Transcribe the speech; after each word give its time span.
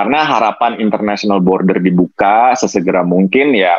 Karena 0.00 0.24
harapan 0.24 0.80
international 0.80 1.44
border 1.44 1.76
dibuka 1.76 2.56
sesegera 2.56 3.04
mungkin 3.04 3.52
ya 3.52 3.76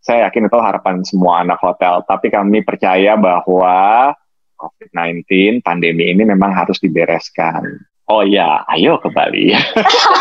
saya 0.00 0.24
yakin 0.32 0.48
itu 0.48 0.56
harapan 0.56 1.04
semua 1.04 1.44
anak 1.44 1.60
hotel. 1.60 2.00
Tapi 2.08 2.32
kami 2.32 2.64
percaya 2.64 3.12
bahwa 3.20 4.08
COVID-19 4.56 5.60
pandemi 5.60 6.08
ini 6.08 6.24
memang 6.24 6.56
harus 6.56 6.80
dibereskan. 6.80 7.89
Oh 8.10 8.26
ya, 8.26 8.66
ayo 8.74 8.98
ke 8.98 9.06
Bali. 9.14 9.54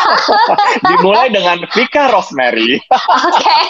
Dimulai 0.94 1.34
dengan 1.34 1.58
Vika 1.74 2.14
Rosemary. 2.14 2.78
Oke, 2.86 3.62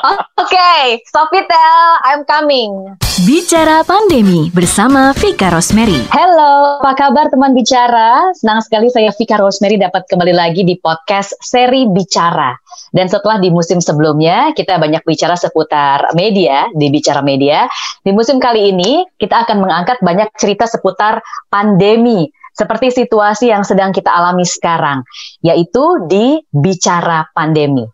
oke, 0.00 0.24
okay. 0.40 1.04
Sofitel, 1.04 1.80
I'm 2.08 2.24
coming. 2.24 2.96
Bicara 3.28 3.84
Pandemi 3.84 4.48
bersama 4.48 5.12
Vika 5.12 5.52
Rosemary. 5.52 6.08
Halo, 6.08 6.80
apa 6.80 6.96
kabar 6.96 7.28
teman 7.28 7.52
bicara? 7.52 8.32
Senang 8.32 8.64
sekali 8.64 8.88
saya 8.88 9.12
Vika 9.12 9.36
Rosemary 9.36 9.76
dapat 9.76 10.08
kembali 10.08 10.32
lagi 10.32 10.64
di 10.64 10.80
podcast 10.80 11.36
seri 11.44 11.84
Bicara. 11.84 12.56
Dan 12.96 13.12
setelah 13.12 13.44
di 13.44 13.52
musim 13.52 13.76
sebelumnya 13.84 14.56
kita 14.56 14.80
banyak 14.80 15.04
bicara 15.04 15.36
seputar 15.36 16.16
media 16.16 16.64
di 16.72 16.88
Bicara 16.88 17.20
Media, 17.20 17.68
di 18.00 18.08
musim 18.08 18.40
kali 18.40 18.72
ini 18.72 19.04
kita 19.20 19.44
akan 19.44 19.68
mengangkat 19.68 20.00
banyak 20.00 20.32
cerita 20.40 20.64
seputar 20.64 21.20
pandemi 21.52 22.32
seperti 22.54 22.94
situasi 23.04 23.50
yang 23.50 23.66
sedang 23.66 23.90
kita 23.90 24.08
alami 24.08 24.46
sekarang, 24.46 25.02
yaitu 25.42 25.82
di 26.06 26.38
bicara 26.54 27.26
pandemi. 27.34 27.84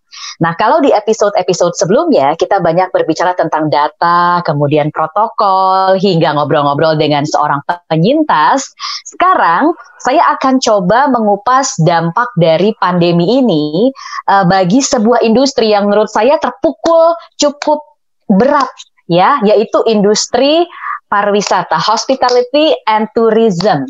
Nah, 0.41 0.57
kalau 0.57 0.81
di 0.81 0.93
episode-episode 0.93 1.77
sebelumnya 1.77 2.35
kita 2.37 2.61
banyak 2.61 2.93
berbicara 2.93 3.37
tentang 3.37 3.73
data, 3.73 4.45
kemudian 4.45 4.93
protokol, 4.93 5.97
hingga 5.97 6.37
ngobrol-ngobrol 6.37 6.97
dengan 6.97 7.25
seorang 7.25 7.61
penyintas, 7.89 8.73
sekarang 9.05 9.73
saya 10.01 10.25
akan 10.37 10.61
coba 10.61 11.09
mengupas 11.13 11.77
dampak 11.81 12.29
dari 12.37 12.73
pandemi 12.77 13.41
ini 13.41 13.93
uh, 14.29 14.45
bagi 14.49 14.81
sebuah 14.81 15.25
industri 15.25 15.73
yang 15.73 15.89
menurut 15.89 16.09
saya 16.09 16.37
terpukul 16.41 17.17
cukup 17.37 17.81
berat 18.29 18.71
ya, 19.09 19.41
yaitu 19.45 19.81
industri 19.89 20.65
pariwisata, 21.11 21.77
hospitality 21.77 22.73
and 22.87 23.11
tourism. 23.13 23.85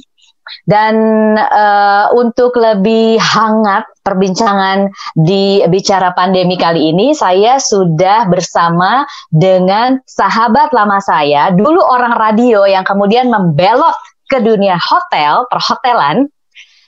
Dan 0.66 0.94
uh, 1.36 2.10
untuk 2.14 2.56
lebih 2.56 3.16
hangat 3.20 3.86
perbincangan 4.02 4.90
di 5.14 5.62
bicara 5.68 6.12
pandemi 6.16 6.56
kali 6.58 6.90
ini, 6.90 7.12
saya 7.14 7.58
sudah 7.60 8.26
bersama 8.26 9.04
dengan 9.30 10.00
sahabat 10.04 10.72
lama 10.74 10.98
saya, 11.02 11.54
dulu 11.54 11.80
orang 11.80 12.16
radio 12.16 12.64
yang 12.66 12.82
kemudian 12.82 13.28
membelot 13.28 13.94
ke 14.30 14.38
dunia 14.38 14.78
hotel, 14.78 15.46
perhotelan, 15.50 16.30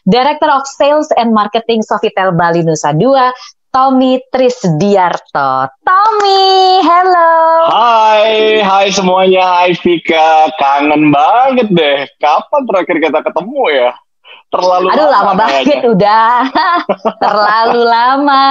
Director 0.02 0.50
of 0.50 0.66
Sales 0.66 1.14
and 1.14 1.30
Marketing 1.30 1.78
Sofitel 1.86 2.34
Bali 2.34 2.66
Nusa 2.66 2.90
Dua, 2.90 3.30
Tommy 3.72 4.20
Trisdiarto. 4.28 5.64
Tommy, 5.80 6.84
hello. 6.84 7.32
Hai, 7.72 8.60
hai 8.60 8.92
semuanya. 8.92 9.48
Hai 9.48 9.72
Vika. 9.80 10.52
Kangen 10.60 11.08
banget 11.08 11.72
deh. 11.72 12.04
Kapan 12.20 12.68
terakhir 12.68 13.00
kita 13.00 13.24
ketemu 13.24 13.64
ya? 13.72 13.90
Terlalu 14.52 14.92
Aduh, 14.92 15.08
lama, 15.08 15.24
lama 15.24 15.32
banget 15.40 15.60
kayaknya. 15.64 15.88
udah. 15.88 16.36
Terlalu 17.24 17.80
lama. 17.88 18.46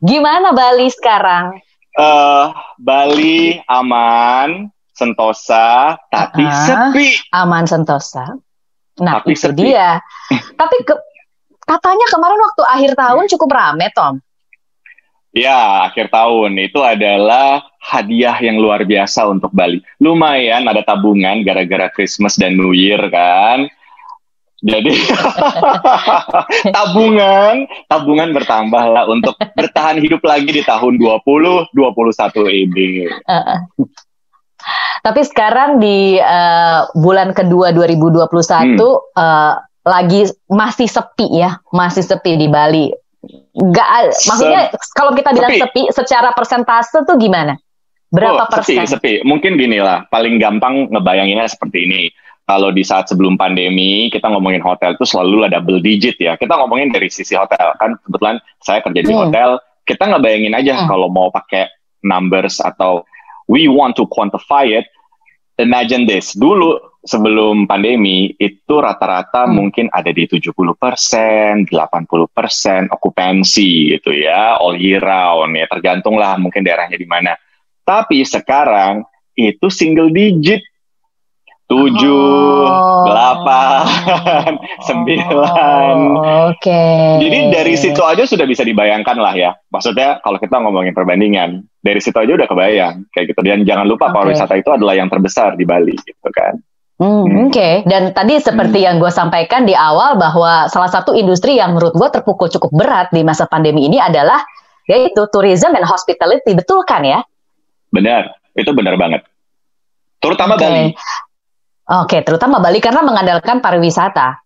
Gimana 0.00 0.56
Bali 0.56 0.88
sekarang? 0.88 1.60
Uh, 2.00 2.56
Bali 2.80 3.60
aman, 3.68 4.72
sentosa, 4.96 6.00
tapi 6.08 6.40
uh, 6.40 6.56
sepi. 6.64 7.20
Aman 7.36 7.68
sentosa. 7.68 8.32
Nah, 8.96 9.20
tapi 9.20 9.36
itu 9.36 9.44
sepi. 9.44 9.76
dia. 9.76 10.00
tapi 10.56 10.88
ke, 10.88 10.96
Katanya 11.70 12.06
kemarin 12.10 12.40
waktu 12.42 12.62
akhir 12.66 12.92
tahun 12.98 13.24
cukup 13.30 13.50
rame, 13.54 13.86
Tom. 13.94 14.18
Ya, 15.30 15.86
akhir 15.86 16.10
tahun 16.10 16.58
itu 16.58 16.82
adalah 16.82 17.62
hadiah 17.78 18.34
yang 18.42 18.58
luar 18.58 18.82
biasa 18.82 19.30
untuk 19.30 19.54
Bali. 19.54 19.78
Lumayan 20.02 20.66
ada 20.66 20.82
tabungan 20.82 21.46
gara-gara 21.46 21.86
Christmas 21.94 22.34
dan 22.34 22.58
New 22.58 22.74
Year 22.74 22.98
kan. 23.14 23.70
Jadi 24.60 24.92
tabungan, 26.76 27.64
tabungan 27.86 28.34
bertambah 28.34 28.84
lah 28.90 29.06
untuk 29.06 29.38
bertahan 29.38 30.02
hidup 30.02 30.20
lagi 30.26 30.50
di 30.50 30.66
tahun 30.66 30.98
2021 30.98 31.70
ini. 32.50 33.06
Uh, 33.30 33.62
tapi 35.00 35.22
sekarang 35.24 35.78
di 35.78 36.18
uh, 36.20 36.90
bulan 36.98 37.32
kedua 37.32 37.72
2021 37.72 38.26
hmm. 38.28 38.76
uh, 39.16 39.54
lagi 39.84 40.28
masih 40.46 40.88
sepi 40.88 41.40
ya, 41.40 41.60
masih 41.72 42.04
sepi 42.04 42.36
di 42.36 42.46
Bali. 42.48 42.92
Gak, 43.52 43.88
maksudnya 44.28 44.72
Se 44.72 44.92
kalau 44.96 45.12
kita 45.12 45.36
bilang 45.36 45.52
sepi. 45.52 45.60
sepi, 45.60 45.82
secara 45.92 46.32
persentase 46.32 47.04
tuh 47.04 47.16
gimana? 47.20 47.56
Berapa 48.10 48.44
oh, 48.44 48.48
persen? 48.48 48.82
Sepi, 48.84 48.86
sepi. 48.88 49.12
Mungkin 49.24 49.56
gini 49.60 49.78
lah, 49.78 50.08
paling 50.08 50.40
gampang 50.40 50.88
ngebayanginnya 50.90 51.48
seperti 51.48 51.86
ini. 51.86 52.02
Kalau 52.48 52.74
di 52.74 52.82
saat 52.82 53.06
sebelum 53.06 53.38
pandemi, 53.38 54.10
kita 54.10 54.26
ngomongin 54.26 54.58
hotel 54.58 54.98
itu 54.98 55.06
selalu 55.06 55.46
lah 55.46 55.50
double 55.54 55.78
digit 55.78 56.18
ya. 56.18 56.34
Kita 56.34 56.58
ngomongin 56.58 56.90
dari 56.90 57.06
sisi 57.06 57.38
hotel. 57.38 57.78
Kan 57.78 57.94
kebetulan 58.02 58.42
saya 58.58 58.82
kerja 58.82 59.00
di 59.06 59.14
hmm. 59.14 59.20
hotel, 59.22 59.48
kita 59.86 60.10
ngebayangin 60.10 60.58
aja 60.58 60.74
hmm. 60.82 60.88
kalau 60.90 61.06
mau 61.06 61.30
pakai 61.30 61.70
numbers 62.02 62.58
atau 62.58 63.06
we 63.46 63.70
want 63.70 63.94
to 63.94 64.02
quantify 64.10 64.66
it, 64.66 64.90
imagine 65.62 66.10
this. 66.10 66.34
Dulu 66.34 66.89
sebelum 67.00 67.64
pandemi 67.64 68.36
itu 68.36 68.74
rata-rata 68.76 69.48
hmm. 69.48 69.52
mungkin 69.52 69.86
ada 69.88 70.12
di 70.12 70.28
70 70.28 70.52
persen, 70.76 71.64
80 71.64 72.36
persen 72.36 72.86
okupansi 72.92 73.96
gitu 73.96 74.12
ya, 74.12 74.60
all 74.60 74.76
year 74.76 75.00
round 75.00 75.56
ya, 75.56 75.66
tergantung 75.68 76.20
lah 76.20 76.36
mungkin 76.36 76.60
daerahnya 76.60 77.00
di 77.00 77.08
mana. 77.08 77.36
Tapi 77.84 78.22
sekarang 78.22 79.02
itu 79.32 79.66
single 79.72 80.12
digit, 80.12 80.60
tujuh, 81.70 82.68
oh. 82.68 83.08
delapan, 83.08 83.88
sembilan. 84.88 85.96
Oke. 86.52 86.82
Jadi 87.24 87.38
dari 87.48 87.74
situ 87.80 88.02
aja 88.04 88.28
sudah 88.28 88.44
bisa 88.44 88.66
dibayangkan 88.66 89.16
lah 89.16 89.32
ya. 89.32 89.50
Maksudnya 89.72 90.20
kalau 90.20 90.36
kita 90.36 90.60
ngomongin 90.60 90.92
perbandingan, 90.92 91.64
dari 91.80 91.98
situ 92.02 92.14
aja 92.20 92.36
udah 92.36 92.48
kebayang 92.50 93.08
kayak 93.14 93.32
gitu. 93.32 93.40
Dan 93.40 93.64
jangan 93.64 93.88
lupa 93.88 94.12
okay. 94.12 94.14
pariwisata 94.20 94.54
itu 94.60 94.70
adalah 94.74 94.94
yang 94.98 95.08
terbesar 95.08 95.56
di 95.56 95.64
Bali 95.64 95.96
gitu 95.96 96.28
kan. 96.28 96.60
Hmm, 97.00 97.24
hmm, 97.24 97.48
Oke, 97.48 97.56
okay. 97.56 97.74
dan 97.88 98.12
tadi 98.12 98.36
seperti 98.36 98.84
hmm. 98.84 98.86
yang 98.86 98.96
gue 99.00 99.08
sampaikan 99.08 99.64
di 99.64 99.72
awal 99.72 100.20
bahwa 100.20 100.68
salah 100.68 100.92
satu 100.92 101.16
industri 101.16 101.56
yang 101.56 101.72
menurut 101.72 101.96
gue 101.96 102.08
terpukul 102.12 102.52
cukup 102.52 102.68
berat 102.76 103.08
di 103.08 103.24
masa 103.24 103.48
pandemi 103.48 103.88
ini 103.88 103.96
adalah 103.96 104.44
yaitu 104.84 105.24
tourism 105.32 105.72
dan 105.72 105.88
hospitality, 105.88 106.52
betul 106.52 106.84
kan 106.84 107.00
ya? 107.00 107.24
Benar, 107.88 108.36
itu 108.52 108.68
benar 108.76 109.00
banget. 109.00 109.24
Terutama 110.20 110.60
okay. 110.60 110.68
Bali. 110.68 110.84
Oke, 110.84 110.92
okay, 111.88 112.20
terutama 112.20 112.60
Bali 112.60 112.84
karena 112.84 113.00
mengandalkan 113.00 113.64
pariwisata. 113.64 114.44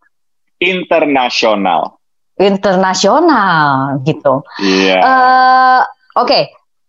Internasional. 0.63 1.99
Internasional, 2.39 3.99
gitu. 4.07 4.47
Iya. 4.63 4.95
Yeah. 4.95 5.01
Uh, 5.03 5.83
Oke, 6.23 6.31
okay. 6.31 6.43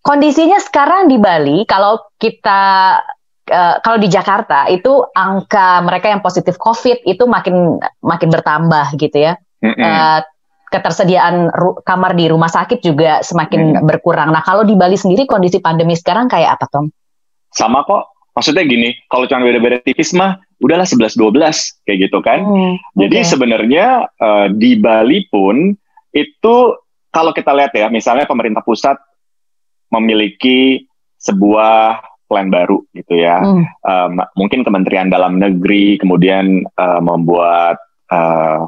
kondisinya 0.05 0.61
sekarang 0.61 1.09
di 1.09 1.17
Bali, 1.17 1.65
kalau 1.65 2.05
kita 2.21 3.01
uh, 3.49 3.75
kalau 3.81 3.97
di 4.01 4.09
Jakarta 4.09 4.69
itu 4.69 5.05
angka 5.13 5.81
mereka 5.85 6.09
yang 6.09 6.21
positif 6.21 6.57
COVID 6.57 7.05
itu 7.05 7.23
makin 7.29 7.77
makin 8.01 8.29
bertambah 8.29 8.95
gitu 8.97 9.17
ya. 9.17 9.33
Mm 9.61 9.73
-hmm. 9.73 9.81
uh, 9.81 10.19
ketersediaan 10.69 11.53
kamar 11.85 12.11
di 12.17 12.27
rumah 12.27 12.51
sakit 12.51 12.83
juga 12.83 13.23
semakin 13.23 13.79
mm. 13.79 13.83
berkurang. 13.85 14.33
Nah, 14.33 14.43
kalau 14.43 14.67
di 14.67 14.75
Bali 14.75 14.99
sendiri 14.99 15.23
kondisi 15.29 15.63
pandemi 15.63 15.95
sekarang 15.95 16.27
kayak 16.27 16.59
apa, 16.59 16.65
Tom? 16.67 16.91
Sama 17.53 17.85
kok. 17.87 18.11
Maksudnya 18.35 18.67
gini, 18.67 18.91
kalau 19.07 19.23
cuma 19.31 19.47
beda-beda 19.47 19.79
tipis 19.79 20.11
mah 20.11 20.35
udahlah 20.59 20.83
11 20.83 21.15
12 21.15 21.87
kayak 21.87 21.97
gitu 22.03 22.19
kan. 22.19 22.43
Mm, 22.43 22.75
Jadi 22.99 23.17
sebenarnya 23.23 24.11
uh, 24.19 24.51
di 24.51 24.75
Bali 24.75 25.23
pun 25.31 25.71
itu 26.11 26.55
kalau 27.15 27.31
kita 27.31 27.55
lihat 27.55 27.71
ya, 27.71 27.87
misalnya 27.87 28.27
pemerintah 28.27 28.59
pusat 28.59 28.99
memiliki 29.87 30.83
sebuah 31.15 32.03
plan 32.25 32.49
baru 32.49 32.81
gitu 32.93 33.15
ya. 33.17 33.41
Hmm. 33.41 33.63
Um, 33.85 34.11
mungkin 34.37 34.65
Kementerian 34.65 35.09
Dalam 35.09 35.37
Negeri 35.37 36.01
kemudian 36.01 36.65
uh, 36.77 37.01
membuat 37.01 37.77
uh, 38.09 38.65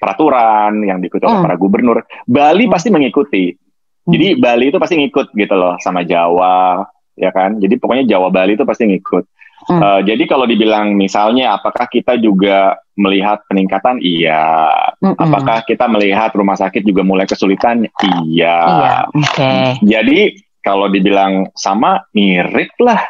peraturan 0.00 0.80
yang 0.86 1.02
diikuti 1.02 1.26
oleh 1.28 1.42
hmm. 1.42 1.46
para 1.46 1.56
gubernur. 1.60 1.98
Bali 2.24 2.64
hmm. 2.66 2.72
pasti 2.72 2.88
mengikuti. 2.88 3.52
Hmm. 3.52 4.10
Jadi 4.16 4.40
Bali 4.40 4.72
itu 4.72 4.78
pasti 4.80 4.96
ngikut 4.96 5.36
gitu 5.36 5.54
loh 5.54 5.76
sama 5.82 6.06
Jawa, 6.06 6.86
ya 7.18 7.30
kan? 7.34 7.60
Jadi 7.60 7.76
pokoknya 7.76 8.08
Jawa 8.08 8.32
Bali 8.32 8.56
itu 8.56 8.64
pasti 8.64 8.88
ngikut. 8.88 9.24
Hmm. 9.60 9.76
Uh, 9.76 10.00
jadi 10.00 10.24
kalau 10.24 10.48
dibilang 10.48 10.96
misalnya 10.96 11.52
apakah 11.52 11.84
kita 11.84 12.16
juga 12.16 12.80
melihat 12.96 13.44
peningkatan? 13.44 14.00
Iya. 14.00 14.72
Mm 15.04 15.12
-mm. 15.12 15.20
Apakah 15.20 15.68
kita 15.68 15.84
melihat 15.84 16.32
rumah 16.32 16.56
sakit 16.56 16.80
juga 16.80 17.04
mulai 17.04 17.28
kesulitan? 17.28 17.84
Iya. 18.00 18.56
Iya. 18.56 18.96
Oke. 19.12 19.20
Okay. 19.36 19.64
Jadi 19.84 20.18
kalau 20.60 20.86
dibilang 20.88 21.48
sama 21.56 22.04
mirip 22.12 22.72
lah. 22.80 23.00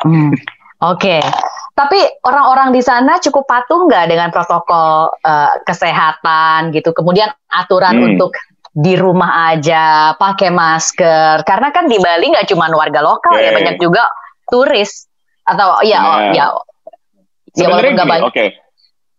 Hmm. 0.00 0.34
Oke. 0.80 1.20
Okay. 1.20 1.22
Tapi 1.70 2.00
orang-orang 2.28 2.76
di 2.76 2.82
sana 2.84 3.16
cukup 3.22 3.48
patuh 3.48 3.88
nggak 3.88 4.12
dengan 4.12 4.28
protokol 4.28 5.08
uh, 5.24 5.54
kesehatan 5.64 6.76
gitu. 6.76 6.92
Kemudian 6.92 7.30
aturan 7.48 7.96
hmm. 7.96 8.08
untuk 8.14 8.36
di 8.70 8.94
rumah 8.94 9.50
aja, 9.54 10.14
pakai 10.14 10.52
masker. 10.52 11.42
Karena 11.42 11.72
kan 11.72 11.88
di 11.88 11.96
Bali 11.96 12.30
nggak 12.36 12.48
cuma 12.52 12.68
warga 12.70 13.00
lokal 13.00 13.34
okay. 13.34 13.48
ya, 13.48 13.50
banyak 13.56 13.76
juga 13.80 14.04
turis 14.46 15.08
atau 15.46 15.80
ya 15.82 15.98
nah, 15.98 16.30
ya. 16.30 16.46
Ya 17.56 17.66
nggak 17.66 18.06
banyak. 18.06 18.28
Oke. 18.28 18.36
Okay 18.36 18.48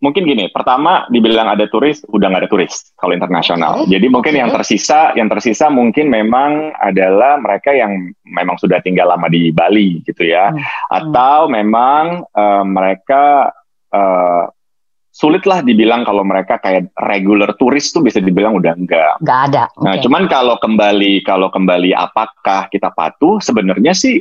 mungkin 0.02 0.26
gini, 0.26 0.50
pertama 0.50 1.06
dibilang 1.08 1.54
ada 1.54 1.70
turis, 1.70 2.02
udah 2.10 2.28
nggak 2.28 2.42
ada 2.44 2.52
turis 2.52 2.92
kalau 2.98 3.14
internasional. 3.14 3.86
Okay. 3.86 3.96
Jadi 3.96 4.08
mungkin 4.10 4.34
okay. 4.34 4.42
yang 4.42 4.50
tersisa, 4.50 5.14
yang 5.14 5.30
tersisa 5.30 5.70
mungkin 5.70 6.10
memang 6.10 6.74
adalah 6.82 7.38
mereka 7.38 7.72
yang 7.72 8.12
memang 8.26 8.58
sudah 8.58 8.82
tinggal 8.82 9.14
lama 9.14 9.30
di 9.30 9.54
Bali 9.54 10.02
gitu 10.04 10.26
ya, 10.26 10.50
hmm. 10.52 10.60
atau 10.90 11.48
memang 11.48 12.26
uh, 12.34 12.66
mereka 12.66 13.54
uh, 13.94 14.50
sulitlah 15.14 15.62
dibilang 15.62 16.02
kalau 16.02 16.26
mereka 16.26 16.58
kayak 16.58 16.90
regular 16.98 17.54
turis 17.54 17.94
tuh 17.94 18.02
bisa 18.02 18.18
dibilang 18.18 18.58
udah 18.58 18.74
enggak. 18.74 19.22
Enggak 19.22 19.40
ada. 19.54 19.64
Okay. 19.70 19.86
Nah, 19.86 19.96
cuman 20.02 20.24
kalau 20.26 20.56
kembali 20.58 21.22
kalau 21.22 21.54
kembali 21.54 21.94
apakah 21.94 22.66
kita 22.74 22.90
patuh? 22.90 23.38
Sebenarnya 23.38 23.94
sih 23.94 24.18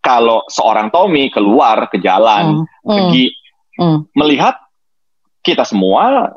kalau 0.00 0.40
seorang 0.48 0.88
Tommy 0.88 1.28
keluar 1.28 1.92
ke 1.92 2.00
jalan, 2.00 2.64
hmm. 2.64 2.88
pergi 2.88 3.26
hmm. 3.76 3.98
melihat 4.16 4.56
kita 5.48 5.64
semua 5.64 6.28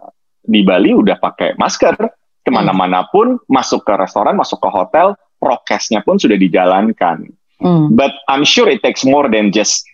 di 0.42 0.64
Bali 0.64 0.96
udah 0.96 1.20
pakai 1.20 1.54
masker 1.60 1.96
ke 2.42 2.50
mana-mana 2.50 3.06
pun 3.12 3.38
masuk 3.46 3.86
ke 3.86 3.94
restoran 3.94 4.34
masuk 4.34 4.58
ke 4.58 4.70
hotel 4.72 5.14
prokesnya 5.38 6.02
pun 6.02 6.18
sudah 6.18 6.38
dijalankan 6.38 7.30
mm. 7.62 7.94
but 7.94 8.14
I'm 8.26 8.42
sure 8.42 8.66
it 8.72 8.82
takes 8.82 9.06
more 9.06 9.30
than 9.30 9.54
just 9.54 9.86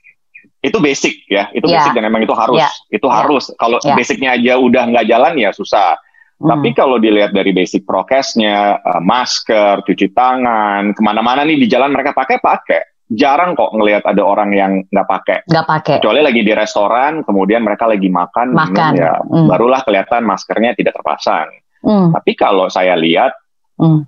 itu 0.64 0.80
basic 0.80 1.28
ya 1.28 1.52
itu 1.52 1.68
yeah. 1.68 1.84
basic 1.84 1.92
dan 2.00 2.04
memang 2.08 2.24
itu 2.24 2.36
harus 2.36 2.64
yeah. 2.64 2.72
itu 2.90 3.08
yeah. 3.08 3.16
harus 3.20 3.52
kalau 3.60 3.78
yeah. 3.84 3.96
basicnya 3.96 4.30
aja 4.40 4.54
udah 4.58 4.84
nggak 4.88 5.08
jalan 5.12 5.34
ya 5.36 5.52
susah 5.52 6.00
mm. 6.40 6.48
tapi 6.48 6.70
kalau 6.72 6.96
dilihat 6.98 7.36
dari 7.36 7.52
basic 7.52 7.84
prokesnya 7.84 8.80
uh, 8.80 9.02
masker 9.04 9.84
cuci 9.84 10.16
tangan 10.16 10.96
ke 10.96 11.02
mana-mana 11.04 11.44
nih 11.44 11.60
di 11.60 11.68
jalan 11.68 11.92
mereka 11.92 12.16
pakai 12.16 12.40
pakai 12.40 12.97
jarang 13.08 13.56
kok 13.56 13.72
ngelihat 13.72 14.04
ada 14.04 14.20
orang 14.24 14.52
yang 14.52 14.72
nggak 14.92 15.08
pakai. 15.08 15.38
Nggak 15.48 15.68
pakai. 15.68 15.96
Kecuali 16.04 16.20
lagi 16.20 16.42
di 16.44 16.52
restoran, 16.52 17.24
kemudian 17.24 17.64
mereka 17.64 17.88
lagi 17.88 18.12
makan, 18.12 18.52
makan. 18.52 18.92
Minum, 18.96 19.00
ya 19.00 19.14
mm. 19.24 19.48
barulah 19.48 19.82
kelihatan 19.88 20.28
maskernya 20.28 20.76
tidak 20.76 21.00
terpasang. 21.00 21.48
Mm. 21.88 22.12
Tapi 22.12 22.32
kalau 22.36 22.68
saya 22.68 23.00
lihat, 23.00 23.32
mm. 23.80 24.04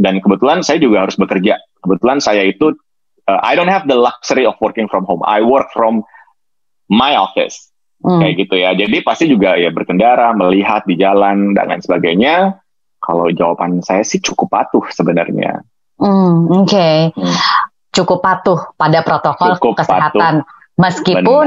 dan 0.00 0.24
kebetulan 0.24 0.64
saya 0.64 0.80
juga 0.80 1.04
harus 1.04 1.20
bekerja. 1.20 1.60
Kebetulan 1.84 2.18
saya 2.24 2.42
itu, 2.48 2.72
uh, 3.28 3.40
I 3.44 3.52
don't 3.52 3.70
have 3.70 3.84
the 3.84 3.98
luxury 3.98 4.48
of 4.48 4.56
working 4.64 4.88
from 4.88 5.04
home. 5.04 5.20
I 5.28 5.44
work 5.44 5.68
from 5.76 6.08
my 6.88 7.20
office. 7.20 7.68
Mm. 8.00 8.24
Kayak 8.24 8.34
gitu 8.48 8.54
ya. 8.56 8.70
Jadi 8.72 8.96
pasti 9.04 9.24
juga 9.28 9.60
ya 9.60 9.68
berkendara, 9.68 10.32
melihat 10.32 10.88
di 10.88 10.96
jalan 10.96 11.52
dan 11.52 11.68
lain 11.68 11.84
sebagainya. 11.84 12.56
Kalau 12.98 13.28
jawaban 13.30 13.84
saya 13.84 14.02
sih 14.02 14.24
cukup 14.24 14.48
patuh 14.48 14.88
sebenarnya. 14.88 15.60
Mm, 16.00 16.64
Oke. 16.64 16.72
Okay. 16.72 16.98
Hmm 17.12 17.67
cukup 17.98 18.22
patuh 18.22 18.58
pada 18.78 19.02
protokol 19.02 19.58
cukup 19.58 19.82
kesehatan 19.82 20.46
patuh. 20.46 20.78
meskipun 20.78 21.46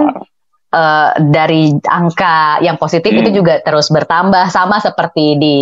uh, 0.76 1.10
dari 1.20 1.72
angka 1.86 2.64
yang 2.64 2.76
positif 2.76 3.12
hmm. 3.12 3.22
itu 3.24 3.30
juga 3.44 3.60
terus 3.64 3.92
bertambah 3.92 4.52
sama 4.52 4.80
seperti 4.80 5.40
di 5.40 5.58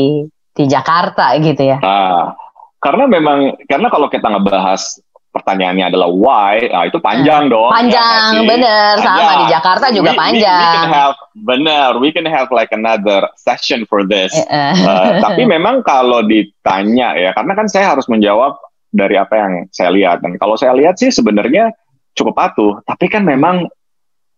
di 0.53 0.65
Jakarta 0.67 1.31
gitu 1.39 1.61
ya. 1.63 1.77
Nah, 1.79 2.35
karena 2.79 3.05
memang 3.07 3.55
karena 3.67 3.87
kalau 3.87 4.07
kita 4.11 4.27
ngebahas 4.27 4.99
pertanyaannya 5.29 5.93
adalah 5.93 6.09
why, 6.09 6.57
nah 6.73 6.83
itu 6.89 6.97
panjang 6.97 7.47
hmm. 7.47 7.53
dong. 7.53 7.69
Panjang, 7.69 8.31
ya, 8.33 8.41
bener 8.49 8.93
panjang. 8.97 9.05
sama 9.05 9.33
di 9.37 9.45
Jakarta 9.47 9.85
juga 9.93 10.11
we, 10.11 10.17
panjang. 10.17 10.57
We, 10.57 10.65
we 10.65 10.75
can 10.75 10.89
have 10.89 11.15
bener, 11.37 11.87
we 12.01 12.09
can 12.09 12.27
have 12.27 12.47
like 12.49 12.71
another 12.73 13.29
session 13.37 13.85
for 13.85 14.01
this. 14.03 14.33
uh, 14.49 15.21
tapi 15.21 15.45
memang 15.45 15.85
kalau 15.85 16.25
ditanya 16.25 17.13
ya, 17.15 17.31
karena 17.37 17.53
kan 17.53 17.69
saya 17.69 17.93
harus 17.93 18.09
menjawab 18.09 18.57
dari 18.89 19.15
apa 19.15 19.33
yang 19.37 19.53
saya 19.69 19.89
lihat 19.93 20.25
dan 20.25 20.35
kalau 20.41 20.57
saya 20.57 20.73
lihat 20.73 20.97
sih 20.97 21.13
sebenarnya 21.13 21.73
cukup 22.17 22.35
patuh 22.35 22.73
tapi 22.83 23.05
kan 23.07 23.23
memang 23.23 23.69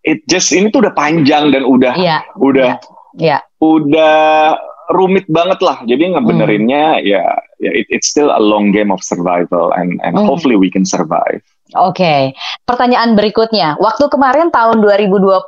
it 0.04 0.22
just 0.28 0.52
ini 0.52 0.70
tuh 0.70 0.84
udah 0.84 0.94
panjang 0.94 1.50
dan 1.50 1.64
udah 1.64 1.94
yeah. 1.98 2.22
udah 2.38 2.78
yeah. 3.16 3.40
Yeah. 3.40 3.42
udah 3.64 4.56
rumit 4.92 5.24
banget 5.32 5.64
lah 5.64 5.80
jadi 5.88 6.20
ngebenerinnya 6.20 7.00
mm. 7.00 7.04
ya 7.08 7.24
ya 7.64 7.72
it, 7.72 7.88
it's 7.88 8.12
still 8.12 8.28
a 8.28 8.42
long 8.44 8.76
game 8.76 8.92
of 8.92 9.00
survival 9.00 9.72
and 9.72 9.98
and 10.04 10.20
mm. 10.20 10.26
hopefully 10.28 10.60
we 10.60 10.68
can 10.68 10.84
survive 10.84 11.40
Oke, 11.72 12.04
okay. 12.04 12.22
pertanyaan 12.68 13.16
berikutnya. 13.16 13.80
Waktu 13.80 14.12
kemarin 14.12 14.52
tahun 14.52 14.84
2020 14.84 15.48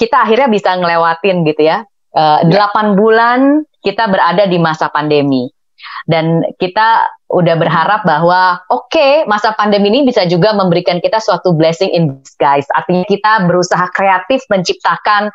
kita 0.00 0.24
akhirnya 0.24 0.48
bisa 0.48 0.72
ngelewatin 0.72 1.44
gitu 1.44 1.60
ya. 1.60 1.84
Uh, 2.16 2.40
yeah. 2.48 2.72
8 2.72 2.96
bulan 2.96 3.68
kita 3.84 4.08
berada 4.08 4.48
di 4.48 4.56
masa 4.56 4.88
pandemi. 4.88 5.52
Dan 6.06 6.46
kita 6.60 7.02
udah 7.28 7.56
berharap 7.60 8.08
bahwa 8.08 8.62
oke 8.72 8.88
okay, 8.88 9.12
masa 9.28 9.52
pandemi 9.52 9.92
ini 9.92 10.08
bisa 10.08 10.24
juga 10.24 10.56
memberikan 10.56 10.96
kita 11.02 11.20
suatu 11.20 11.52
blessing 11.52 11.92
in 11.92 12.16
disguise. 12.24 12.68
Artinya 12.72 13.04
kita 13.04 13.44
berusaha 13.44 13.84
kreatif 13.92 14.44
menciptakan 14.48 15.28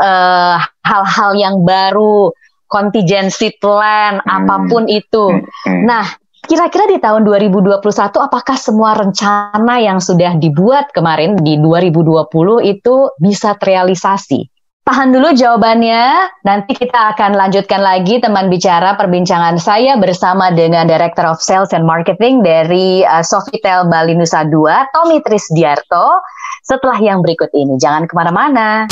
eh, 0.00 0.56
hal-hal 0.84 1.32
uh, 1.32 1.38
yang 1.38 1.56
baru, 1.64 2.32
contingency 2.68 3.52
plan 3.60 4.18
hmm. 4.18 4.28
apa 4.28 4.56
pun 4.66 4.88
itu. 4.88 5.30
Hmm. 5.30 5.44
hmm. 5.68 5.82
Nah, 5.84 6.04
kira-kira 6.48 6.88
di 6.88 6.98
tahun 6.98 7.22
2021 7.28 7.80
apakah 8.18 8.56
semua 8.56 8.96
rencana 8.96 9.80
yang 9.80 10.00
sudah 10.00 10.36
dibuat 10.40 10.90
kemarin 10.96 11.36
di 11.40 11.60
2020 11.60 12.24
itu 12.64 12.96
bisa 13.20 13.52
terrealisasi? 13.56 14.53
Tahan 14.84 15.16
dulu 15.16 15.32
jawabannya, 15.32 16.36
nanti 16.44 16.76
kita 16.76 17.16
akan 17.16 17.32
lanjutkan 17.32 17.80
lagi 17.80 18.20
teman 18.20 18.52
bicara 18.52 18.92
perbincangan 19.00 19.56
saya 19.56 19.96
bersama 19.96 20.52
dengan 20.52 20.84
Director 20.84 21.24
of 21.24 21.40
Sales 21.40 21.72
and 21.72 21.88
Marketing 21.88 22.44
dari 22.44 23.00
uh, 23.00 23.24
Sofitel 23.24 23.88
Bali 23.88 24.12
Nusa 24.12 24.44
Dua, 24.44 24.84
Tommy 24.92 25.24
Trisdiarto, 25.24 26.20
setelah 26.60 27.00
yang 27.00 27.24
berikut 27.24 27.48
ini. 27.56 27.80
Jangan 27.80 28.04
ke 28.04 28.12
mana-mana. 28.12 28.84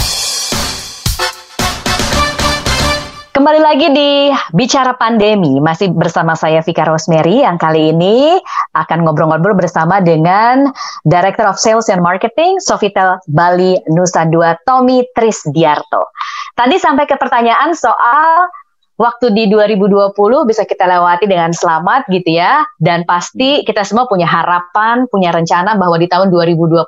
Kembali 3.42 3.58
lagi 3.58 3.90
di 3.90 4.30
Bicara 4.54 4.94
Pandemi, 4.94 5.58
masih 5.58 5.90
bersama 5.90 6.38
saya 6.38 6.62
Vika 6.62 6.86
Rosemary 6.86 7.42
yang 7.42 7.58
kali 7.58 7.90
ini 7.90 8.38
akan 8.70 9.02
ngobrol-ngobrol 9.02 9.58
bersama 9.58 9.98
dengan 9.98 10.70
Director 11.02 11.50
of 11.50 11.58
Sales 11.58 11.90
and 11.90 12.06
Marketing 12.06 12.62
Sofitel 12.62 13.18
Bali 13.26 13.82
Nusa 13.90 14.30
Dua, 14.30 14.54
Tommy 14.62 15.02
Trisdiarto. 15.18 16.14
Tadi 16.54 16.78
sampai 16.78 17.02
ke 17.10 17.18
pertanyaan 17.18 17.74
soal 17.74 18.46
waktu 18.94 19.34
di 19.34 19.50
2020 19.50 20.14
bisa 20.46 20.62
kita 20.62 20.86
lewati 20.86 21.26
dengan 21.26 21.50
selamat 21.50 22.06
gitu 22.14 22.38
ya, 22.38 22.62
dan 22.78 23.02
pasti 23.02 23.66
kita 23.66 23.82
semua 23.82 24.06
punya 24.06 24.30
harapan, 24.30 25.10
punya 25.10 25.34
rencana 25.34 25.74
bahwa 25.74 25.98
di 25.98 26.06
tahun 26.06 26.30
2021 26.30 26.86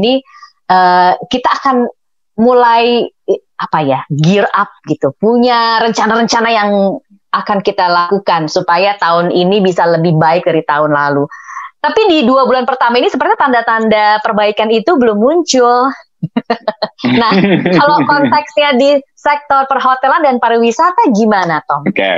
ini 0.00 0.16
uh, 0.64 1.12
kita 1.28 1.60
akan 1.60 1.92
mulai 2.40 3.04
apa 3.60 3.78
ya 3.84 4.00
gear 4.08 4.48
up 4.56 4.72
gitu 4.88 5.12
punya 5.20 5.84
rencana-rencana 5.84 6.48
yang 6.48 6.96
akan 7.30 7.58
kita 7.60 7.86
lakukan 7.86 8.48
supaya 8.48 8.96
tahun 8.96 9.28
ini 9.28 9.60
bisa 9.60 9.84
lebih 9.84 10.16
baik 10.16 10.48
dari 10.48 10.64
tahun 10.64 10.96
lalu 10.96 11.28
tapi 11.80 12.08
di 12.08 12.24
dua 12.24 12.48
bulan 12.48 12.64
pertama 12.64 12.96
ini 12.96 13.12
sepertinya 13.12 13.48
tanda-tanda 13.48 14.24
perbaikan 14.24 14.72
itu 14.72 14.96
belum 14.96 15.20
muncul 15.20 15.92
nah 17.20 17.32
kalau 17.76 17.98
konteksnya 18.10 18.80
di 18.80 18.96
sektor 19.12 19.68
perhotelan 19.68 20.24
dan 20.24 20.36
pariwisata 20.40 21.12
gimana 21.12 21.60
Tom? 21.68 21.84
Oke 21.84 22.00
okay. 22.00 22.16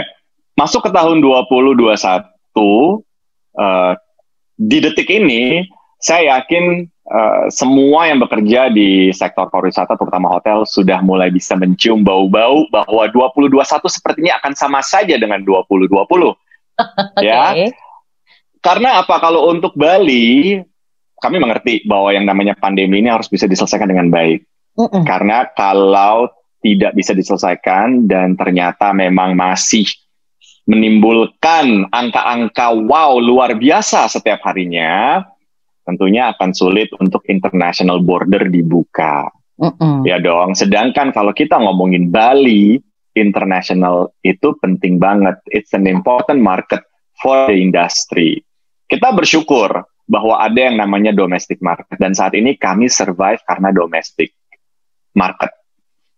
masuk 0.54 0.86
ke 0.86 0.90
tahun 0.94 1.18
2021 1.18 1.90
uh, 3.58 3.92
di 4.62 4.78
detik 4.78 5.10
ini 5.10 5.66
saya 5.98 6.38
yakin 6.38 6.86
uh, 7.08 7.46
semua 7.50 8.10
yang 8.10 8.22
bekerja 8.22 8.70
di 8.70 9.10
sektor 9.10 9.48
pariwisata 9.50 9.98
terutama 9.98 10.30
hotel 10.30 10.62
sudah 10.62 11.02
mulai 11.02 11.32
bisa 11.32 11.58
mencium 11.58 12.04
bau-bau 12.06 12.66
bahwa 12.70 13.08
2021 13.10 13.62
sepertinya 13.88 14.38
akan 14.42 14.52
sama 14.54 14.80
saja 14.84 15.16
dengan 15.18 15.42
2020. 15.42 15.96
okay. 15.98 16.34
Ya. 17.22 17.70
Karena 18.62 19.02
apa 19.02 19.18
kalau 19.18 19.50
untuk 19.50 19.74
Bali 19.74 20.62
kami 21.18 21.38
mengerti 21.38 21.82
bahwa 21.86 22.14
yang 22.14 22.26
namanya 22.26 22.54
pandemi 22.54 23.02
ini 23.02 23.10
harus 23.10 23.26
bisa 23.26 23.46
diselesaikan 23.46 23.90
dengan 23.90 24.10
baik. 24.10 24.46
Mm 24.78 24.86
-mm. 24.86 25.02
Karena 25.02 25.46
kalau 25.54 26.30
tidak 26.62 26.94
bisa 26.94 27.14
diselesaikan 27.14 28.06
dan 28.06 28.38
ternyata 28.38 28.94
memang 28.94 29.34
masih 29.34 29.86
menimbulkan 30.62 31.90
angka-angka 31.90 32.70
wow 32.86 33.18
luar 33.18 33.58
biasa 33.58 34.06
setiap 34.06 34.46
harinya, 34.46 35.26
tentunya 35.82 36.32
akan 36.34 36.50
sulit 36.54 36.90
untuk 36.98 37.26
international 37.28 38.02
border 38.02 38.48
dibuka. 38.48 39.28
Mm-mm. 39.58 40.02
Ya 40.06 40.18
dong. 40.18 40.58
Sedangkan 40.58 41.14
kalau 41.14 41.30
kita 41.30 41.58
ngomongin 41.60 42.10
Bali, 42.10 42.80
international 43.14 44.16
itu 44.24 44.56
penting 44.58 44.96
banget. 44.96 45.38
It's 45.52 45.76
an 45.76 45.86
important 45.86 46.40
market 46.40 46.82
for 47.20 47.46
the 47.46 47.56
industry. 47.56 48.40
Kita 48.88 49.12
bersyukur 49.12 49.70
bahwa 50.08 50.40
ada 50.42 50.58
yang 50.68 50.76
namanya 50.76 51.14
domestic 51.14 51.62
market 51.62 51.96
dan 51.96 52.12
saat 52.12 52.34
ini 52.34 52.58
kami 52.58 52.90
survive 52.90 53.40
karena 53.46 53.70
domestik. 53.70 54.34
market. 55.12 55.52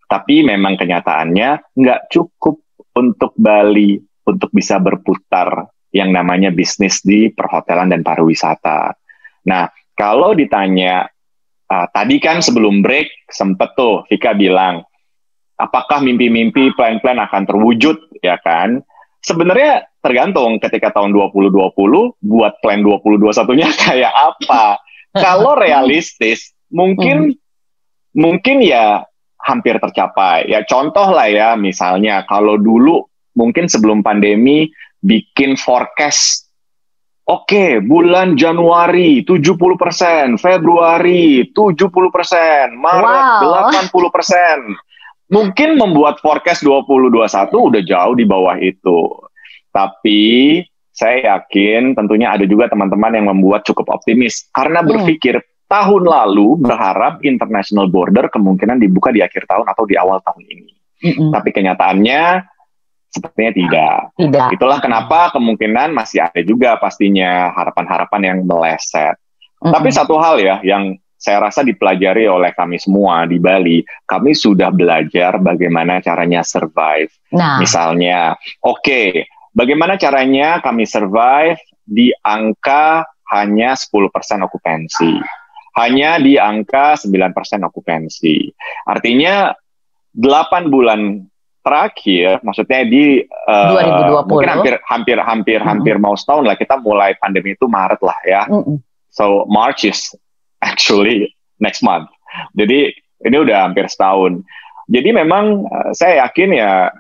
Tapi 0.07 0.47
memang 0.47 0.79
kenyataannya 0.79 1.75
nggak 1.75 2.01
cukup 2.07 2.63
untuk 2.95 3.35
Bali 3.35 3.99
untuk 4.23 4.55
bisa 4.55 4.79
berputar 4.79 5.67
yang 5.91 6.11
namanya 6.15 6.55
bisnis 6.55 7.03
di 7.03 7.31
perhotelan 7.31 7.91
dan 7.91 8.07
pariwisata. 8.07 8.95
Nah, 9.45 9.69
kalau 9.95 10.33
ditanya 10.33 11.09
uh, 11.71 11.87
tadi 11.93 12.19
kan 12.19 12.41
sebelum 12.41 12.81
break 12.81 13.29
sempet 13.31 13.73
tuh 13.77 14.05
Vika 14.09 14.35
bilang, 14.35 14.83
apakah 15.61 16.03
mimpi-mimpi 16.03 16.75
plan-plan 16.75 17.21
akan 17.23 17.43
terwujud 17.47 17.97
ya 18.21 18.41
kan? 18.43 18.83
Sebenarnya 19.25 19.89
tergantung 20.05 20.61
ketika 20.61 20.93
tahun 20.93 21.17
2020 21.17 21.73
buat 22.21 22.53
plan 22.61 22.85
2021-nya 22.85 23.69
kayak 23.89 24.13
apa. 24.13 24.77
Kalau 25.17 25.57
realistis, 25.65 26.53
mungkin 26.69 27.33
hmm. 27.33 27.39
mungkin 28.13 28.61
ya 28.61 29.07
hampir 29.41 29.77
tercapai. 29.81 30.49
Ya 30.49 30.65
contoh 30.65 31.09
lah 31.13 31.29
ya, 31.29 31.57
misalnya 31.57 32.25
kalau 32.29 32.61
dulu 32.61 33.09
mungkin 33.37 33.69
sebelum 33.69 34.01
pandemi 34.01 34.69
bikin 35.05 35.57
forecast 35.61 36.44
Oke, 37.25 37.57
okay, 37.57 37.71
bulan 37.81 38.37
Januari 38.37 39.25
70%, 39.25 40.37
Februari 40.37 41.49
70%, 41.57 41.81
Maret 42.77 43.25
wow. 43.41 43.73
80%. 43.73 45.33
Mungkin 45.33 45.81
membuat 45.81 46.21
forecast 46.21 46.61
2021 46.69 47.49
udah 47.49 47.81
jauh 47.81 48.13
di 48.13 48.29
bawah 48.29 48.61
itu. 48.61 49.09
Tapi 49.73 50.21
saya 50.93 51.41
yakin 51.41 51.97
tentunya 51.97 52.29
ada 52.29 52.45
juga 52.45 52.69
teman-teman 52.69 53.17
yang 53.17 53.33
membuat 53.33 53.65
cukup 53.65 53.89
optimis 53.89 54.45
karena 54.53 54.85
hmm. 54.85 54.89
berpikir 54.93 55.41
tahun 55.65 56.05
lalu 56.05 56.61
berharap 56.61 57.25
international 57.25 57.89
border 57.89 58.29
kemungkinan 58.29 58.79
dibuka 58.79 59.09
di 59.11 59.25
akhir 59.25 59.49
tahun 59.49 59.65
atau 59.65 59.89
di 59.89 59.97
awal 59.97 60.21
tahun 60.21 60.45
ini. 60.45 60.73
Mm 61.05 61.13
-hmm. 61.13 61.31
Tapi 61.35 61.51
kenyataannya 61.51 62.23
sepertinya 63.15 63.53
tidak. 63.55 63.99
Tidak. 64.19 64.49
Itulah 64.59 64.83
kenapa 64.83 65.31
kemungkinan 65.31 65.95
masih 65.95 66.27
ada 66.27 66.41
juga 66.43 66.75
pastinya 66.83 67.55
harapan-harapan 67.55 68.21
yang 68.35 68.39
meleset. 68.43 69.15
Mm 69.63 69.71
-hmm. 69.71 69.73
Tapi 69.79 69.89
satu 69.95 70.19
hal 70.19 70.43
ya 70.43 70.59
yang 70.67 70.99
saya 71.15 71.41
rasa 71.49 71.65
dipelajari 71.65 72.29
oleh 72.29 72.53
kami 72.53 72.77
semua 72.77 73.25
di 73.25 73.41
Bali, 73.41 73.81
kami 74.05 74.37
sudah 74.37 74.69
belajar 74.69 75.41
bagaimana 75.41 76.03
caranya 76.03 76.45
survive. 76.45 77.09
Nah. 77.33 77.63
Misalnya, 77.63 78.37
oke, 78.61 78.83
okay, 78.83 79.09
bagaimana 79.57 79.97
caranya 79.97 80.61
kami 80.61 80.85
survive 80.85 81.57
di 81.87 82.13
angka 82.21 83.09
hanya 83.33 83.73
10% 83.73 84.13
okupansi 84.45 85.25
hanya 85.75 86.23
di 86.23 86.39
angka 86.39 86.95
9% 86.95 87.35
okupansi. 87.67 88.55
Artinya 88.87 89.51
8 90.15 90.71
bulan 90.71 91.19
terakhir, 91.65 92.45
maksudnya 92.45 92.85
di 92.85 93.25
uh, 93.25 93.73
2020 93.73 94.29
mungkin 94.29 94.51
hampir 94.53 94.75
hampir 94.85 95.19
hampir 95.19 95.59
mm 95.59 95.65
-hmm. 95.65 95.71
hampir 95.73 95.95
mau 95.97 96.13
setahun 96.13 96.45
lah 96.45 96.61
kita 96.61 96.77
mulai 96.77 97.17
pandemi 97.17 97.57
itu 97.57 97.65
Maret 97.65 98.01
lah 98.05 98.19
ya. 98.29 98.43
Mm 98.47 98.63
-hmm. 98.63 98.77
So 99.09 99.49
March 99.49 99.89
is 99.89 100.13
actually 100.71 101.33
next 101.59 101.81
month. 101.81 102.13
Jadi 102.53 102.93
ini 103.25 103.37
udah 103.41 103.65
hampir 103.65 103.89
setahun. 103.89 104.45
Jadi 104.93 105.17
memang 105.17 105.65
uh, 105.65 105.91
saya 105.97 106.29
yakin 106.29 106.53
ya 106.53 106.93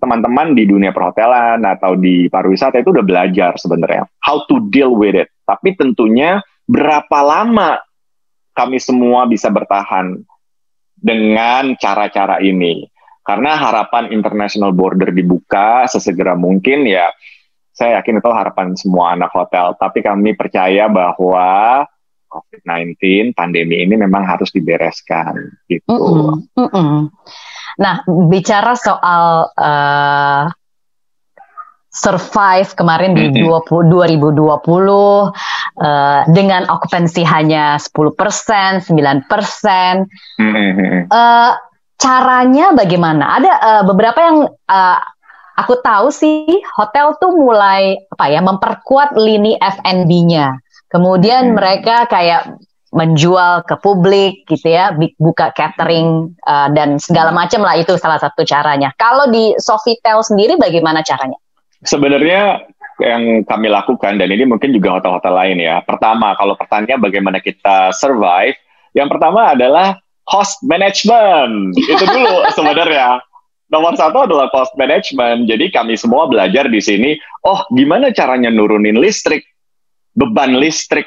teman-teman 0.00 0.56
di 0.56 0.64
dunia 0.66 0.90
perhotelan 0.90 1.60
atau 1.62 1.94
di 1.94 2.26
pariwisata 2.26 2.80
itu 2.80 2.90
udah 2.90 3.04
belajar 3.04 3.54
sebenarnya 3.60 4.08
how 4.24 4.42
to 4.50 4.58
deal 4.72 4.96
with 4.98 5.14
it. 5.14 5.30
Tapi 5.46 5.78
tentunya 5.78 6.42
berapa 6.66 7.18
lama 7.22 7.78
kami 8.56 8.82
semua 8.82 9.30
bisa 9.30 9.46
bertahan 9.52 10.18
dengan 11.00 11.78
cara-cara 11.78 12.42
ini. 12.42 12.89
Karena 13.20 13.54
harapan 13.56 14.10
international 14.10 14.72
border 14.72 15.12
dibuka 15.12 15.84
sesegera 15.86 16.34
mungkin 16.34 16.88
ya 16.88 17.12
saya 17.70 18.00
yakin 18.00 18.20
itu 18.20 18.30
harapan 18.32 18.76
semua 18.76 19.16
anak 19.16 19.32
hotel. 19.32 19.76
Tapi 19.80 20.04
kami 20.04 20.36
percaya 20.36 20.88
bahwa 20.88 21.84
COVID-19 22.30 23.34
pandemi 23.34 23.82
ini 23.82 23.98
memang 23.98 24.22
harus 24.22 24.54
dibereskan 24.54 25.34
gitu. 25.66 25.90
Mm 25.90 25.98
-mm, 25.98 26.30
mm 26.54 26.68
-mm. 26.70 26.98
Nah, 27.80 28.06
bicara 28.30 28.78
soal 28.78 29.50
uh, 29.56 30.44
survive 31.90 32.70
kemarin 32.78 33.18
di 33.18 33.34
mm 33.34 33.50
-hmm. 33.50 33.66
20, 33.66 34.22
2020 34.30 34.46
uh, 34.46 36.22
dengan 36.30 36.62
okupansi 36.70 37.22
hanya 37.26 37.82
10%, 37.82 38.94
9%. 38.94 38.94
Mm 40.38 40.52
-hmm. 40.54 41.00
uh, 41.10 41.52
caranya 42.00 42.72
bagaimana? 42.72 43.36
Ada 43.36 43.52
uh, 43.60 43.82
beberapa 43.84 44.18
yang 44.18 44.36
uh, 44.48 44.98
aku 45.60 45.84
tahu 45.84 46.08
sih 46.08 46.48
hotel 46.74 47.20
tuh 47.20 47.36
mulai 47.36 48.00
apa 48.08 48.32
ya 48.32 48.40
memperkuat 48.40 49.14
lini 49.20 49.60
F&B-nya. 49.60 50.56
Kemudian 50.88 51.44
mm 51.44 51.48
-hmm. 51.52 51.58
mereka 51.60 51.96
kayak 52.08 52.56
menjual 52.90 53.62
ke 53.70 53.78
publik 53.78 54.42
gitu 54.50 54.74
ya, 54.74 54.90
buka 55.14 55.54
catering 55.54 56.34
uh, 56.42 56.66
dan 56.74 56.98
segala 56.98 57.30
macam 57.30 57.62
lah 57.62 57.78
itu 57.78 57.94
salah 57.94 58.18
satu 58.18 58.42
caranya. 58.42 58.90
Kalau 58.98 59.30
di 59.30 59.54
Sofitel 59.62 60.26
sendiri 60.26 60.58
bagaimana 60.58 61.06
caranya? 61.06 61.38
Sebenarnya 61.86 62.66
yang 63.00 63.46
kami 63.46 63.70
lakukan 63.70 64.18
dan 64.18 64.28
ini 64.28 64.44
mungkin 64.44 64.74
juga 64.74 64.98
hotel-hotel 64.98 65.32
lain 65.32 65.58
ya. 65.62 65.80
Pertama, 65.86 66.34
kalau 66.34 66.58
pertanyaan 66.58 67.00
bagaimana 67.00 67.38
kita 67.38 67.94
survive, 67.94 68.58
yang 68.92 69.06
pertama 69.06 69.54
adalah 69.54 69.96
cost 70.30 70.62
management. 70.62 71.74
Itu 71.76 72.04
dulu 72.06 72.46
sebenarnya. 72.56 73.18
Nomor 73.70 73.94
satu 73.94 74.26
adalah 74.26 74.50
cost 74.50 74.74
management. 74.78 75.46
Jadi 75.50 75.70
kami 75.70 75.94
semua 75.94 76.26
belajar 76.26 76.66
di 76.66 76.78
sini, 76.82 77.14
oh 77.46 77.62
gimana 77.74 78.10
caranya 78.10 78.50
nurunin 78.50 78.98
listrik, 78.98 79.46
beban 80.14 80.58
listrik 80.58 81.06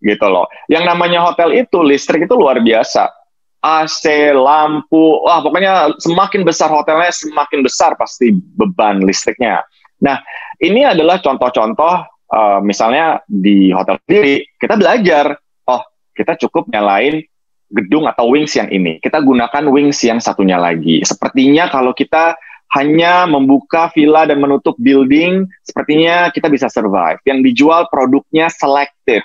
gitu 0.00 0.24
loh. 0.28 0.48
Yang 0.72 0.84
namanya 0.88 1.24
hotel 1.24 1.52
itu 1.52 1.80
listrik 1.84 2.24
itu 2.28 2.34
luar 2.36 2.60
biasa. 2.60 3.12
AC, 3.58 4.32
lampu, 4.38 5.18
wah 5.26 5.42
pokoknya 5.42 5.98
semakin 5.98 6.46
besar 6.46 6.70
hotelnya 6.70 7.10
semakin 7.10 7.66
besar 7.66 7.98
pasti 7.98 8.30
beban 8.30 9.02
listriknya. 9.02 9.66
Nah, 9.98 10.22
ini 10.62 10.86
adalah 10.86 11.18
contoh-contoh 11.18 11.94
uh, 12.30 12.62
misalnya 12.62 13.18
di 13.26 13.74
hotel 13.74 13.98
sendiri 14.06 14.46
kita 14.62 14.78
belajar, 14.78 15.34
oh 15.66 15.82
kita 16.14 16.38
cukup 16.46 16.70
nyalain 16.70 17.26
gedung 17.68 18.08
atau 18.08 18.32
wings 18.32 18.56
yang 18.56 18.68
ini, 18.72 18.96
kita 19.00 19.20
gunakan 19.20 19.64
wings 19.68 20.00
yang 20.04 20.18
satunya 20.18 20.56
lagi. 20.56 21.04
Sepertinya 21.04 21.68
kalau 21.68 21.92
kita 21.92 22.36
hanya 22.76 23.24
membuka 23.24 23.88
villa 23.96 24.28
dan 24.28 24.40
menutup 24.44 24.76
building, 24.76 25.48
sepertinya 25.64 26.28
kita 26.28 26.52
bisa 26.52 26.68
survive. 26.68 27.20
Yang 27.24 27.52
dijual 27.52 27.88
produknya 27.88 28.52
selektif. 28.52 29.24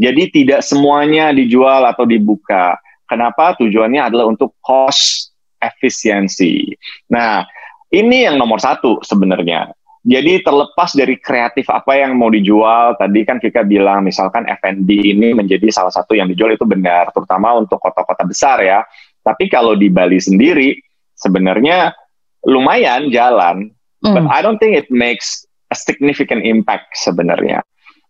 Jadi 0.00 0.22
tidak 0.32 0.64
semuanya 0.64 1.36
dijual 1.36 1.84
atau 1.84 2.08
dibuka. 2.08 2.80
Kenapa? 3.04 3.52
Tujuannya 3.60 4.08
adalah 4.08 4.24
untuk 4.24 4.56
cost 4.64 5.36
efisiensi. 5.60 6.72
Nah, 7.12 7.44
ini 7.92 8.24
yang 8.24 8.40
nomor 8.40 8.56
satu 8.56 9.04
sebenarnya. 9.04 9.68
Jadi 10.02 10.42
terlepas 10.42 10.98
dari 10.98 11.14
kreatif 11.14 11.70
apa 11.70 11.94
yang 11.94 12.18
mau 12.18 12.26
dijual, 12.26 12.98
tadi 12.98 13.22
kan 13.22 13.38
Vika 13.38 13.62
bilang 13.62 14.02
misalkan 14.02 14.42
F&B 14.50 15.14
ini 15.14 15.30
menjadi 15.30 15.70
salah 15.70 15.94
satu 15.94 16.18
yang 16.18 16.26
dijual 16.26 16.50
itu 16.50 16.66
benar, 16.66 17.14
terutama 17.14 17.54
untuk 17.54 17.78
kota-kota 17.78 18.26
besar 18.26 18.58
ya. 18.66 18.82
Tapi 19.22 19.46
kalau 19.46 19.78
di 19.78 19.86
Bali 19.86 20.18
sendiri 20.18 20.74
sebenarnya 21.14 21.94
lumayan 22.42 23.14
jalan, 23.14 23.70
mm. 24.02 24.10
but 24.10 24.26
I 24.26 24.42
don't 24.42 24.58
think 24.58 24.74
it 24.74 24.90
makes 24.90 25.46
a 25.70 25.78
significant 25.78 26.42
impact 26.42 26.98
sebenarnya. 26.98 27.62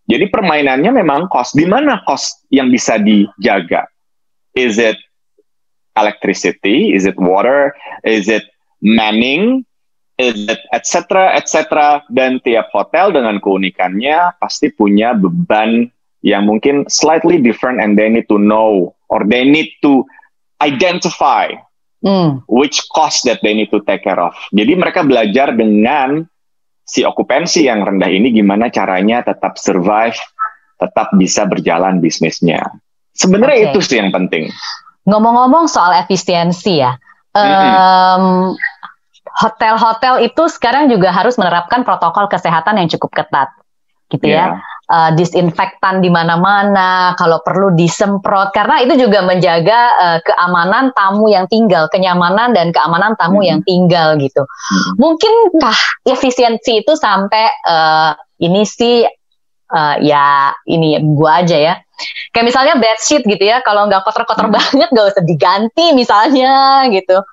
Jadi 0.09 0.33
permainannya 0.33 0.97
memang 0.97 1.29
cost. 1.29 1.53
Di 1.53 1.69
mana 1.69 2.01
cost 2.09 2.43
yang 2.49 2.73
bisa 2.73 2.97
dijaga? 2.97 3.87
Is 4.57 4.81
it 4.81 4.97
electricity? 5.95 6.97
Is 6.97 7.05
it 7.05 7.21
water? 7.21 7.77
Is 8.03 8.27
it 8.33 8.49
manning? 8.81 9.69
Etc. 10.19 11.33
etc. 11.37 11.57
Dan 12.12 12.38
tiap 12.45 12.69
hotel 12.71 13.14
dengan 13.14 13.40
keunikannya 13.40 14.37
pasti 14.37 14.69
punya 14.73 15.16
beban 15.16 15.88
yang 16.23 16.47
mungkin 16.47 16.87
slightly 16.87 17.40
different 17.42 17.83
and 17.83 17.99
they 17.99 18.07
need 18.07 18.28
to 18.31 18.38
know 18.38 18.95
or 19.11 19.26
they 19.26 19.42
need 19.42 19.69
to 19.83 20.07
identify 20.62 21.50
mm. 22.04 22.38
which 22.47 22.78
cost 22.95 23.26
that 23.26 23.42
they 23.42 23.57
need 23.57 23.71
to 23.75 23.83
take 23.83 24.07
care 24.07 24.21
of. 24.21 24.37
Jadi 24.54 24.78
mereka 24.78 25.02
belajar 25.02 25.50
dengan 25.57 26.23
si 26.87 27.02
okupansi 27.02 27.66
yang 27.66 27.83
rendah 27.83 28.11
ini 28.11 28.31
gimana 28.31 28.71
caranya 28.71 29.26
tetap 29.26 29.59
survive, 29.59 30.19
tetap 30.78 31.11
bisa 31.19 31.49
berjalan 31.50 31.99
bisnisnya. 31.99 32.62
Sebenarnya 33.12 33.59
okay. 33.59 33.71
itu 33.75 33.81
sih 33.83 33.99
yang 33.99 34.14
penting. 34.14 34.49
Ngomong-ngomong 35.02 35.66
soal 35.66 35.99
efisiensi 35.99 36.78
ya, 36.78 36.95
mm 37.35 37.42
-hmm 37.42 38.54
hotel-hotel 39.43 40.23
itu 40.23 40.47
sekarang 40.47 40.87
juga 40.87 41.11
harus 41.11 41.35
menerapkan 41.35 41.83
protokol 41.83 42.31
kesehatan 42.31 42.79
yang 42.79 42.87
cukup 42.87 43.11
ketat 43.23 43.51
gitu 44.13 44.29
yeah. 44.29 44.61
ya. 44.61 44.61
uh, 44.93 45.11
disinfektan 45.17 46.05
di 46.05 46.13
mana-mana, 46.13 47.17
kalau 47.17 47.41
perlu 47.41 47.73
disemprot 47.73 48.53
karena 48.53 48.85
itu 48.85 49.09
juga 49.09 49.25
menjaga 49.25 49.81
uh, 49.97 50.19
keamanan 50.21 50.93
tamu 50.93 51.33
yang 51.33 51.49
tinggal, 51.49 51.89
kenyamanan 51.89 52.53
dan 52.53 52.71
keamanan 52.71 53.17
tamu 53.17 53.41
hmm. 53.41 53.49
yang 53.49 53.61
tinggal 53.65 54.21
gitu. 54.21 54.45
Hmm. 54.45 55.01
Mungkinkah 55.01 55.79
efisiensi 56.05 56.85
itu 56.85 56.93
sampai 56.93 57.49
uh, 57.65 58.13
ini 58.45 58.69
sih 58.69 59.09
uh, 59.73 59.97
ya 60.05 60.53
ini 60.69 61.01
gua 61.17 61.41
aja 61.41 61.57
ya. 61.57 61.75
Kayak 62.37 62.47
misalnya 62.53 62.75
bedsheet 62.77 63.25
gitu 63.25 63.45
ya, 63.49 63.65
kalau 63.65 63.89
nggak 63.89 64.05
kotor-kotor 64.05 64.53
hmm. 64.53 64.57
banget 64.61 64.89
nggak 64.93 65.07
usah 65.17 65.25
diganti 65.25 65.97
misalnya 65.97 66.85
gitu. 66.93 67.25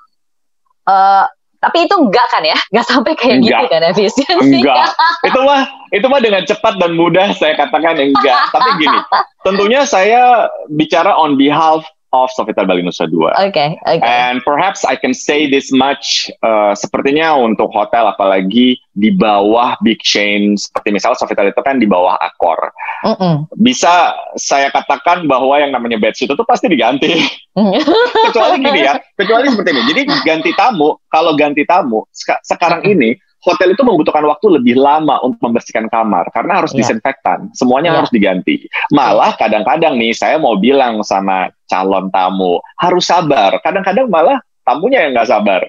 Uh, 0.87 1.27
tapi 1.59 1.77
itu 1.85 1.95
enggak 1.99 2.27
kan 2.31 2.43
ya? 2.43 2.57
Enggak 2.71 2.85
sampai 2.87 3.11
kayak 3.19 3.37
gitu 3.43 3.51
enggak. 3.51 3.61
gitu 3.61 3.73
kan 3.75 3.81
efisiensi. 3.91 4.57
Enggak. 4.63 4.87
itu 5.27 5.39
mah 5.43 5.61
itu 5.91 6.05
mah 6.07 6.19
dengan 6.23 6.43
cepat 6.47 6.73
dan 6.79 6.91
mudah 6.95 7.27
saya 7.35 7.53
katakan 7.59 7.99
enggak. 7.99 8.39
Tapi 8.55 8.69
gini, 8.79 8.99
tentunya 9.43 9.83
saya 9.83 10.47
bicara 10.71 11.11
on 11.19 11.35
behalf 11.35 11.83
of 12.09 12.29
Sofitel 12.33 12.65
Bali 12.65 12.81
Nusa 12.81 13.05
Dua. 13.05 13.37
Oke, 13.37 13.53
okay, 13.53 13.69
oke. 13.85 14.01
Okay. 14.01 14.09
And 14.09 14.41
perhaps 14.41 14.81
I 14.81 14.97
can 14.97 15.13
say 15.13 15.45
this 15.45 15.69
much, 15.69 16.31
uh, 16.41 16.73
sepertinya 16.73 17.37
untuk 17.37 17.69
hotel 17.69 18.09
apalagi 18.09 18.81
di 18.97 19.09
bawah 19.13 19.77
big 19.85 20.01
chain 20.01 20.57
seperti 20.57 20.89
misalnya 20.89 21.21
Sofitel 21.21 21.53
itu 21.53 21.61
kan 21.61 21.77
di 21.77 21.85
bawah 21.85 22.17
Accor. 22.17 22.73
Mm 23.05 23.15
-mm. 23.15 23.35
Bisa 23.61 24.17
saya 24.35 24.73
katakan 24.73 25.29
bahwa 25.29 25.61
yang 25.61 25.69
namanya 25.69 26.01
bedsheet 26.01 26.33
itu 26.33 26.45
pasti 26.47 26.65
diganti. 26.65 27.13
kecuali 28.29 28.55
gini 28.61 28.79
ya, 28.85 29.01
kecuali 29.17 29.49
seperti 29.49 29.69
ini. 29.73 29.81
Jadi 29.89 30.01
ganti 30.23 30.51
tamu, 30.53 30.95
kalau 31.09 31.33
ganti 31.33 31.65
tamu 31.65 32.05
sekarang 32.45 32.85
ini 32.85 33.17
hotel 33.39 33.71
itu 33.71 33.83
membutuhkan 33.87 34.23
waktu 34.27 34.59
lebih 34.59 34.75
lama 34.75 35.19
untuk 35.23 35.39
membersihkan 35.39 35.87
kamar 35.87 36.27
karena 36.35 36.59
harus 36.59 36.75
yeah. 36.75 36.83
disinfektan, 36.83 37.47
semuanya 37.55 37.95
yeah. 37.95 37.97
harus 38.03 38.11
diganti. 38.11 38.67
Malah 38.91 39.35
kadang-kadang 39.39 39.95
nih 39.95 40.11
saya 40.11 40.35
mau 40.35 40.59
bilang 40.59 40.99
sama 41.07 41.51
calon 41.71 42.11
tamu 42.11 42.59
harus 42.79 43.07
sabar. 43.07 43.55
Kadang-kadang 43.63 44.11
malah 44.11 44.39
tamunya 44.67 45.07
yang 45.07 45.15
nggak 45.15 45.29
sabar, 45.31 45.61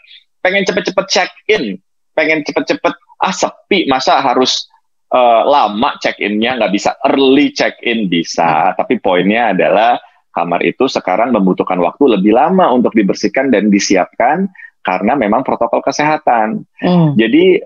pengen 0.43 0.67
cepet-cepet 0.67 1.07
check 1.09 1.31
in, 1.47 1.79
pengen 2.13 2.43
cepet-cepet 2.43 2.95
ah 3.21 3.35
sepi 3.37 3.85
masa 3.87 4.19
harus 4.19 4.67
uh, 5.13 5.45
lama 5.45 5.95
check 6.01 6.17
innya 6.19 6.57
nggak 6.59 6.73
bisa 6.75 6.97
early 7.07 7.55
check 7.55 7.79
in 7.87 8.11
bisa, 8.11 8.75
tapi 8.75 8.99
poinnya 8.99 9.55
adalah 9.55 10.01
kamar 10.31 10.63
itu 10.63 10.87
sekarang 10.87 11.35
membutuhkan 11.35 11.79
waktu 11.83 12.19
lebih 12.19 12.35
lama 12.35 12.71
untuk 12.71 12.95
dibersihkan 12.95 13.51
dan 13.51 13.69
disiapkan 13.69 14.47
karena 14.81 15.13
memang 15.19 15.45
protokol 15.45 15.85
kesehatan. 15.85 16.65
Hmm. 16.81 17.13
Jadi 17.19 17.61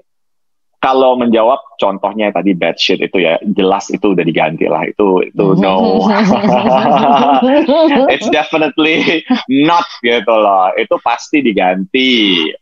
kalau 0.84 1.16
menjawab 1.16 1.80
contohnya 1.80 2.28
tadi 2.28 2.52
bed 2.52 2.76
sheet 2.76 3.00
itu 3.00 3.24
ya 3.24 3.40
jelas 3.56 3.88
itu 3.88 4.12
udah 4.12 4.20
diganti 4.20 4.68
lah. 4.68 4.84
Itu 4.84 5.24
itu 5.24 5.56
no. 5.56 6.04
It's 8.12 8.28
definitely 8.28 9.24
not 9.48 9.88
gitu 10.04 10.34
loh. 10.34 10.76
Itu 10.76 11.00
pasti 11.00 11.40
diganti. 11.40 12.52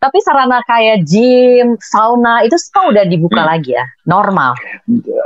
Tapi 0.00 0.16
sarana 0.24 0.64
kayak 0.64 1.04
gym 1.04 1.76
sauna 1.80 2.40
itu 2.40 2.56
semua 2.56 2.92
udah 2.92 3.04
dibuka 3.04 3.44
hmm. 3.44 3.48
lagi 3.48 3.70
ya? 3.76 3.84
Normal? 4.04 4.56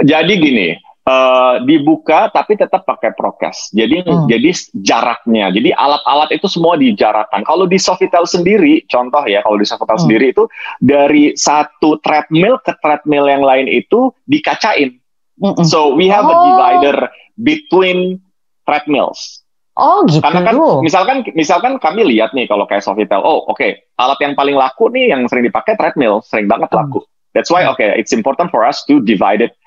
Jadi 0.03 0.33
gini 0.38 0.69
uh, 1.05 1.55
dibuka 1.65 2.33
tapi 2.33 2.57
tetap 2.57 2.85
pakai 2.85 3.13
prokes. 3.15 3.73
Jadi 3.73 4.05
hmm. 4.05 4.27
jadi 4.29 4.51
jaraknya. 4.81 5.53
Jadi 5.53 5.71
alat-alat 5.73 6.33
itu 6.35 6.49
semua 6.49 6.75
dijarakkan. 6.81 7.45
Kalau 7.45 7.69
di 7.69 7.79
Sofitel 7.79 8.25
sendiri, 8.25 8.85
contoh 8.89 9.25
ya, 9.29 9.45
kalau 9.45 9.61
di 9.61 9.67
Sofitel 9.69 9.97
hmm. 10.01 10.05
sendiri 10.05 10.27
itu 10.33 10.45
dari 10.81 11.37
satu 11.37 12.01
treadmill 12.01 12.61
ke 12.65 12.73
treadmill 12.81 13.29
yang 13.29 13.45
lain 13.45 13.69
itu 13.69 14.11
dikacain. 14.27 14.97
Hmm. 15.41 15.65
So 15.65 15.93
we 15.95 16.09
have 16.09 16.27
oh. 16.27 16.33
a 16.33 16.37
divider 16.51 16.97
between 17.37 18.21
treadmills. 18.65 19.45
Oh 19.75 20.07
gitu. 20.07 20.23
Karena 20.23 20.47
kan 20.47 20.55
misalkan 20.87 21.17
misalkan 21.35 21.73
kami 21.83 22.07
lihat 22.07 22.31
nih 22.31 22.47
kalau 22.47 22.63
kayak 22.63 22.87
Sofitel, 22.87 23.19
oh 23.19 23.43
oke 23.51 23.59
okay, 23.59 23.83
alat 23.99 24.19
yang 24.23 24.39
paling 24.39 24.55
laku 24.55 24.87
nih 24.87 25.11
yang 25.11 25.27
sering 25.27 25.43
dipakai 25.43 25.75
treadmill, 25.75 26.23
sering 26.23 26.47
banget 26.47 26.71
hmm. 26.71 26.79
laku. 26.79 27.03
That's 27.35 27.51
why 27.51 27.67
oke 27.67 27.83
okay, 27.83 27.99
it's 27.99 28.15
important 28.15 28.55
for 28.55 28.63
us 28.63 28.87
to 28.87 29.03
divide 29.03 29.43
it 29.43 29.59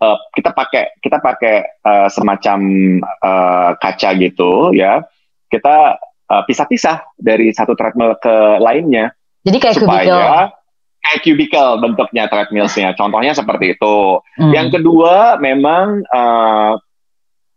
uh, 0.00 0.16
kita 0.32 0.50
pakai 0.52 0.98
kita 1.00 1.18
pakai 1.20 1.56
uh, 1.84 2.08
semacam 2.10 2.58
uh, 3.02 3.70
kaca 3.78 4.10
gitu 4.18 4.72
ya 4.76 5.04
kita 5.48 6.00
uh, 6.28 6.42
pisah-pisah 6.44 7.16
dari 7.16 7.52
satu 7.52 7.72
treadmill 7.78 8.16
ke 8.18 8.60
lainnya 8.60 9.14
jadi 9.46 9.56
kayak 9.62 9.76
supaya 9.78 10.02
cubicle. 10.02 10.36
kayak 11.04 11.20
cubicle 11.22 11.70
bentuknya 11.80 12.24
treadmillsnya 12.26 12.88
contohnya 12.98 13.32
seperti 13.32 13.78
itu 13.78 14.20
hmm. 14.40 14.52
yang 14.52 14.68
kedua 14.68 15.38
memang 15.38 16.02
uh, 16.10 16.76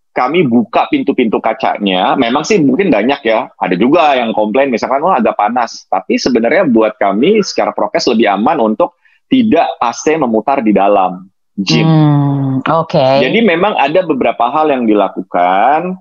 kami 0.10 0.43
buka 0.43 0.91
pintu-pintu 0.91 1.39
kacanya. 1.39 2.19
Memang 2.19 2.43
sih 2.43 2.60
mungkin 2.60 2.91
banyak 2.91 3.23
ya. 3.23 3.47
Ada 3.56 3.80
juga 3.80 4.19
yang 4.19 4.36
komplain 4.36 4.67
misalkan 4.67 4.99
wah 4.99 5.15
agak 5.15 5.39
panas. 5.39 5.88
Tapi 5.88 6.19
sebenarnya 6.19 6.67
buat 6.67 6.99
kami 6.99 7.39
secara 7.39 7.71
prokes 7.71 8.04
lebih 8.12 8.28
aman 8.28 8.60
untuk 8.60 8.99
tidak 9.32 9.69
AC 9.80 10.19
memutar 10.19 10.60
di 10.60 10.75
dalam 10.75 11.30
gym. 11.60 11.84
Hmm, 11.86 12.63
Oke. 12.63 12.95
Okay. 12.95 13.28
Jadi 13.28 13.39
memang 13.43 13.76
ada 13.76 14.02
beberapa 14.08 14.48
hal 14.48 14.72
yang 14.72 14.88
dilakukan 14.88 16.00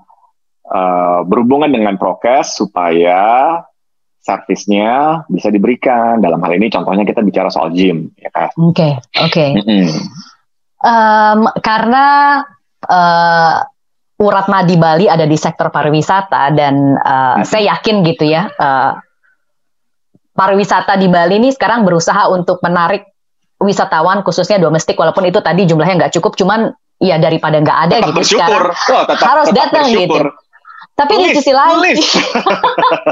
uh, 0.71 1.21
berhubungan 1.27 1.71
dengan 1.75 1.99
prokes 1.99 2.55
supaya 2.62 3.61
servisnya 4.23 5.23
bisa 5.27 5.51
diberikan. 5.51 6.23
Dalam 6.23 6.38
hal 6.47 6.55
ini 6.55 6.71
contohnya 6.71 7.03
kita 7.03 7.27
bicara 7.27 7.51
soal 7.51 7.75
gym, 7.75 8.14
ya 8.14 8.31
kan? 8.31 8.55
Oke, 8.55 9.03
okay, 9.03 9.23
oke. 9.25 9.33
Okay. 9.35 9.51
Mm 9.59 9.64
-hmm. 9.66 9.90
um, 10.87 11.40
karena 11.59 12.07
uh, 12.87 13.57
urat 14.18 14.47
nadi 14.51 14.75
Bali 14.75 15.07
ada 15.07 15.27
di 15.27 15.38
sektor 15.38 15.71
pariwisata 15.71 16.51
dan 16.55 16.99
uh, 16.99 17.38
hmm. 17.38 17.47
saya 17.47 17.75
yakin 17.75 18.03
gitu 18.03 18.27
ya. 18.27 18.51
Uh, 18.59 18.99
pariwisata 20.35 20.94
di 20.99 21.11
Bali 21.11 21.38
ini 21.38 21.51
sekarang 21.51 21.83
berusaha 21.83 22.31
untuk 22.31 22.62
menarik 22.62 23.17
wisatawan 23.59 24.23
khususnya 24.23 24.62
domestik 24.62 24.94
walaupun 24.94 25.27
itu 25.27 25.42
tadi 25.42 25.66
jumlahnya 25.66 26.07
nggak 26.07 26.14
cukup 26.18 26.38
cuman 26.38 26.73
ya 27.03 27.18
daripada 27.18 27.59
nggak 27.59 27.79
ada 27.90 27.94
tetap 28.03 28.14
gitu. 28.14 28.38
Sekarang 28.38 28.75
oh, 28.75 29.05
tetap, 29.07 29.27
harus 29.27 29.47
tetap 29.51 29.59
datang 29.59 29.87
gitu. 29.90 29.99
bersyukur. 29.99 30.25
gitu 30.31 30.47
tapi 30.99 31.14
tulis, 31.14 31.31
di 31.31 31.35
sisi 31.38 31.53
lain 31.55 31.79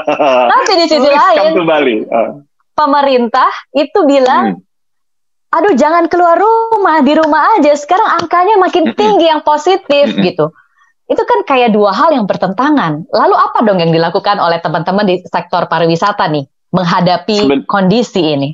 tapi 0.52 0.72
di 0.74 0.86
sisi 0.90 1.10
lain 1.10 1.50
uh. 2.10 2.30
pemerintah 2.74 3.50
itu 3.74 3.98
bilang 4.06 4.58
hmm. 4.58 5.54
aduh 5.54 5.74
jangan 5.78 6.10
keluar 6.10 6.36
rumah 6.36 7.00
di 7.00 7.14
rumah 7.16 7.56
aja. 7.56 7.72
Sekarang 7.78 8.20
angkanya 8.20 8.60
makin 8.60 8.92
tinggi 8.92 9.30
yang 9.30 9.40
positif 9.40 10.12
gitu. 10.18 10.52
Itu 11.06 11.22
kan 11.22 11.46
kayak 11.46 11.72
dua 11.72 11.94
hal 11.94 12.12
yang 12.12 12.26
bertentangan. 12.26 13.06
Lalu 13.08 13.34
apa 13.38 13.64
dong 13.64 13.78
yang 13.78 13.94
dilakukan 13.94 14.36
oleh 14.42 14.58
teman-teman 14.60 15.06
di 15.06 15.22
sektor 15.24 15.70
pariwisata 15.70 16.28
nih 16.28 16.44
menghadapi 16.74 17.38
Seben 17.46 17.62
kondisi 17.64 18.20
ini 18.20 18.52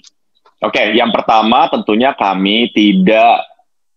Oke, 0.63 0.79
okay, 0.79 0.87
yang 0.95 1.11
pertama 1.11 1.67
tentunya 1.67 2.15
kami 2.15 2.71
tidak 2.71 3.43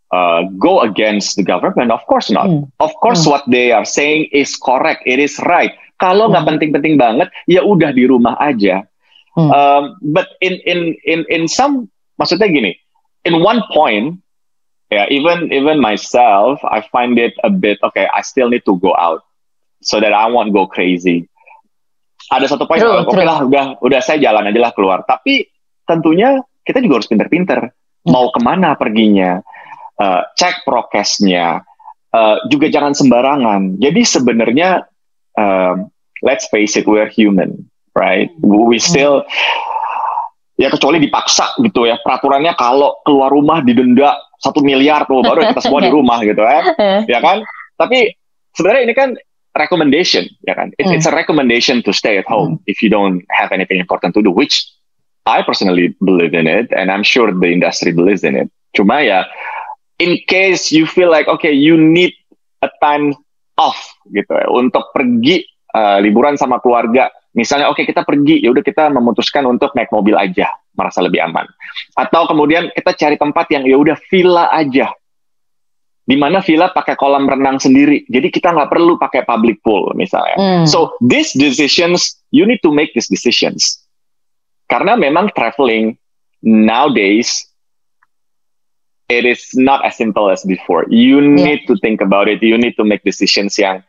uh, 0.10 0.50
go 0.58 0.82
against 0.82 1.38
the 1.38 1.46
government. 1.46 1.94
Of 1.94 2.02
course 2.10 2.34
not. 2.34 2.50
Hmm. 2.50 2.66
Of 2.82 2.90
course, 3.06 3.22
hmm. 3.22 3.32
what 3.38 3.44
they 3.46 3.70
are 3.70 3.86
saying 3.86 4.34
is 4.34 4.58
correct. 4.58 5.06
It 5.06 5.22
is 5.22 5.38
right. 5.46 5.78
Kalau 6.02 6.34
nggak 6.34 6.42
hmm. 6.42 6.52
penting-penting 6.58 6.96
banget, 6.98 7.30
ya 7.46 7.62
udah 7.62 7.94
di 7.94 8.10
rumah 8.10 8.34
aja. 8.42 8.82
Hmm. 9.38 9.50
Um, 9.54 9.84
but 10.10 10.34
in 10.42 10.58
in 10.66 10.98
in 11.06 11.22
in 11.30 11.46
some, 11.46 11.86
maksudnya 12.18 12.50
gini, 12.50 12.74
in 13.30 13.46
one 13.46 13.62
point, 13.70 14.18
ya 14.90 15.06
yeah, 15.06 15.08
even 15.14 15.54
even 15.54 15.78
myself, 15.78 16.58
I 16.66 16.82
find 16.90 17.20
it 17.22 17.38
a 17.46 17.52
bit 17.54 17.78
okay. 17.86 18.10
I 18.10 18.26
still 18.26 18.50
need 18.50 18.66
to 18.66 18.80
go 18.82 18.98
out 18.98 19.22
so 19.86 20.02
that 20.02 20.18
I 20.18 20.26
won't 20.34 20.50
go 20.50 20.66
crazy. 20.66 21.30
Ada 22.34 22.58
satu 22.58 22.66
poin, 22.66 22.82
oke 22.82 23.14
okay 23.14 23.22
lah, 23.22 23.46
udah 23.46 23.66
udah 23.86 24.00
saya 24.02 24.18
jalan 24.18 24.50
aja 24.50 24.58
lah 24.58 24.74
keluar. 24.74 25.06
Tapi 25.06 25.46
tentunya 25.86 26.42
kita 26.66 26.82
juga 26.82 27.00
harus 27.00 27.10
pinter-pinter 27.10 27.60
hmm. 27.70 28.10
mau 28.10 28.34
ke 28.34 28.42
mana 28.42 28.74
perginya, 28.74 29.40
uh, 30.02 30.22
cek 30.34 30.66
prokesnya, 30.66 31.62
uh, 32.12 32.38
juga 32.50 32.68
jangan 32.68 32.98
sembarangan. 32.98 33.78
Jadi 33.78 34.02
sebenarnya 34.02 34.84
uh, 35.38 35.76
let's 36.26 36.50
face 36.50 36.76
it, 36.76 36.90
we're 36.90 37.08
human, 37.08 37.70
right? 37.94 38.34
We 38.42 38.82
hmm. 38.82 38.84
still 38.84 39.16
ya 40.56 40.72
kecuali 40.72 41.04
dipaksa 41.04 41.52
gitu 41.60 41.84
ya 41.84 42.00
peraturannya 42.00 42.56
kalau 42.56 43.04
keluar 43.04 43.28
rumah 43.28 43.60
didenda 43.60 44.16
satu 44.40 44.64
miliar 44.64 45.04
tuh 45.04 45.20
baru 45.20 45.52
kita 45.52 45.60
semua 45.60 45.84
di 45.84 45.92
rumah 45.98 46.24
gitu 46.24 46.40
ya 46.40 46.62
ya 47.14 47.20
kan 47.20 47.44
tapi 47.76 48.16
sebenarnya 48.56 48.84
ini 48.88 48.94
kan 48.96 49.10
recommendation 49.52 50.24
ya 50.48 50.56
kan 50.56 50.72
It, 50.80 50.88
it's 50.96 51.08
a 51.08 51.12
hmm. 51.12 51.20
recommendation 51.20 51.84
to 51.84 51.92
stay 51.92 52.16
at 52.16 52.28
home 52.28 52.64
if 52.72 52.80
you 52.80 52.88
don't 52.88 53.28
have 53.36 53.52
anything 53.52 53.84
important 53.84 54.16
to 54.16 54.24
do 54.24 54.32
which 54.32 54.64
I 55.26 55.42
personally 55.42 55.98
believe 56.02 56.38
in 56.38 56.46
it, 56.46 56.70
and 56.70 56.94
I'm 56.94 57.02
sure 57.02 57.34
the 57.34 57.50
industry 57.50 57.92
believes 57.92 58.22
in 58.22 58.38
it. 58.38 58.50
Cuma 58.78 59.02
ya, 59.02 59.26
in 59.98 60.22
case 60.30 60.70
you 60.70 60.86
feel 60.86 61.10
like 61.10 61.26
okay, 61.26 61.52
you 61.52 61.76
need 61.78 62.14
a 62.62 62.70
time 62.78 63.18
off 63.58 63.78
gitu 64.14 64.30
ya, 64.30 64.46
untuk 64.54 64.94
pergi 64.94 65.42
uh, 65.74 65.98
liburan 65.98 66.38
sama 66.38 66.62
keluarga. 66.62 67.10
Misalnya 67.36 67.68
oke 67.68 67.82
okay, 67.82 67.90
kita 67.90 68.08
pergi, 68.08 68.40
ya 68.40 68.54
udah 68.54 68.64
kita 68.64 68.88
memutuskan 68.94 69.44
untuk 69.50 69.76
naik 69.76 69.92
mobil 69.92 70.16
aja, 70.16 70.48
merasa 70.78 71.04
lebih 71.04 71.20
aman. 71.20 71.44
Atau 71.98 72.32
kemudian 72.32 72.72
kita 72.72 72.96
cari 72.96 73.20
tempat 73.20 73.50
yang 73.52 73.68
ya 73.68 73.76
udah 73.76 73.98
villa 74.08 74.48
aja. 74.54 74.94
di 76.06 76.16
mana 76.16 76.40
villa 76.46 76.70
pakai 76.70 76.94
kolam 76.94 77.26
renang 77.26 77.58
sendiri. 77.58 78.06
Jadi 78.06 78.30
kita 78.30 78.54
nggak 78.54 78.70
perlu 78.70 79.02
pakai 79.02 79.26
public 79.26 79.60
pool 79.66 79.90
misalnya. 79.98 80.38
Mm. 80.38 80.66
So 80.70 80.94
these 81.02 81.34
decisions 81.34 82.22
you 82.30 82.46
need 82.46 82.62
to 82.62 82.70
make 82.70 82.94
these 82.94 83.10
decisions. 83.10 83.82
Karena 84.70 84.98
memang 84.98 85.34
traveling 85.36 85.98
nowadays 86.42 87.46
it 89.10 89.26
is 89.26 89.54
not 89.54 89.86
as 89.86 89.98
simple 89.98 90.30
as 90.30 90.42
before. 90.44 90.86
You 90.90 91.22
need 91.22 91.68
to 91.68 91.78
think 91.78 92.02
about 92.02 92.28
it. 92.28 92.42
You 92.42 92.58
need 92.58 92.74
to 92.78 92.84
make 92.84 93.06
decisions 93.06 93.58
yang 93.58 93.84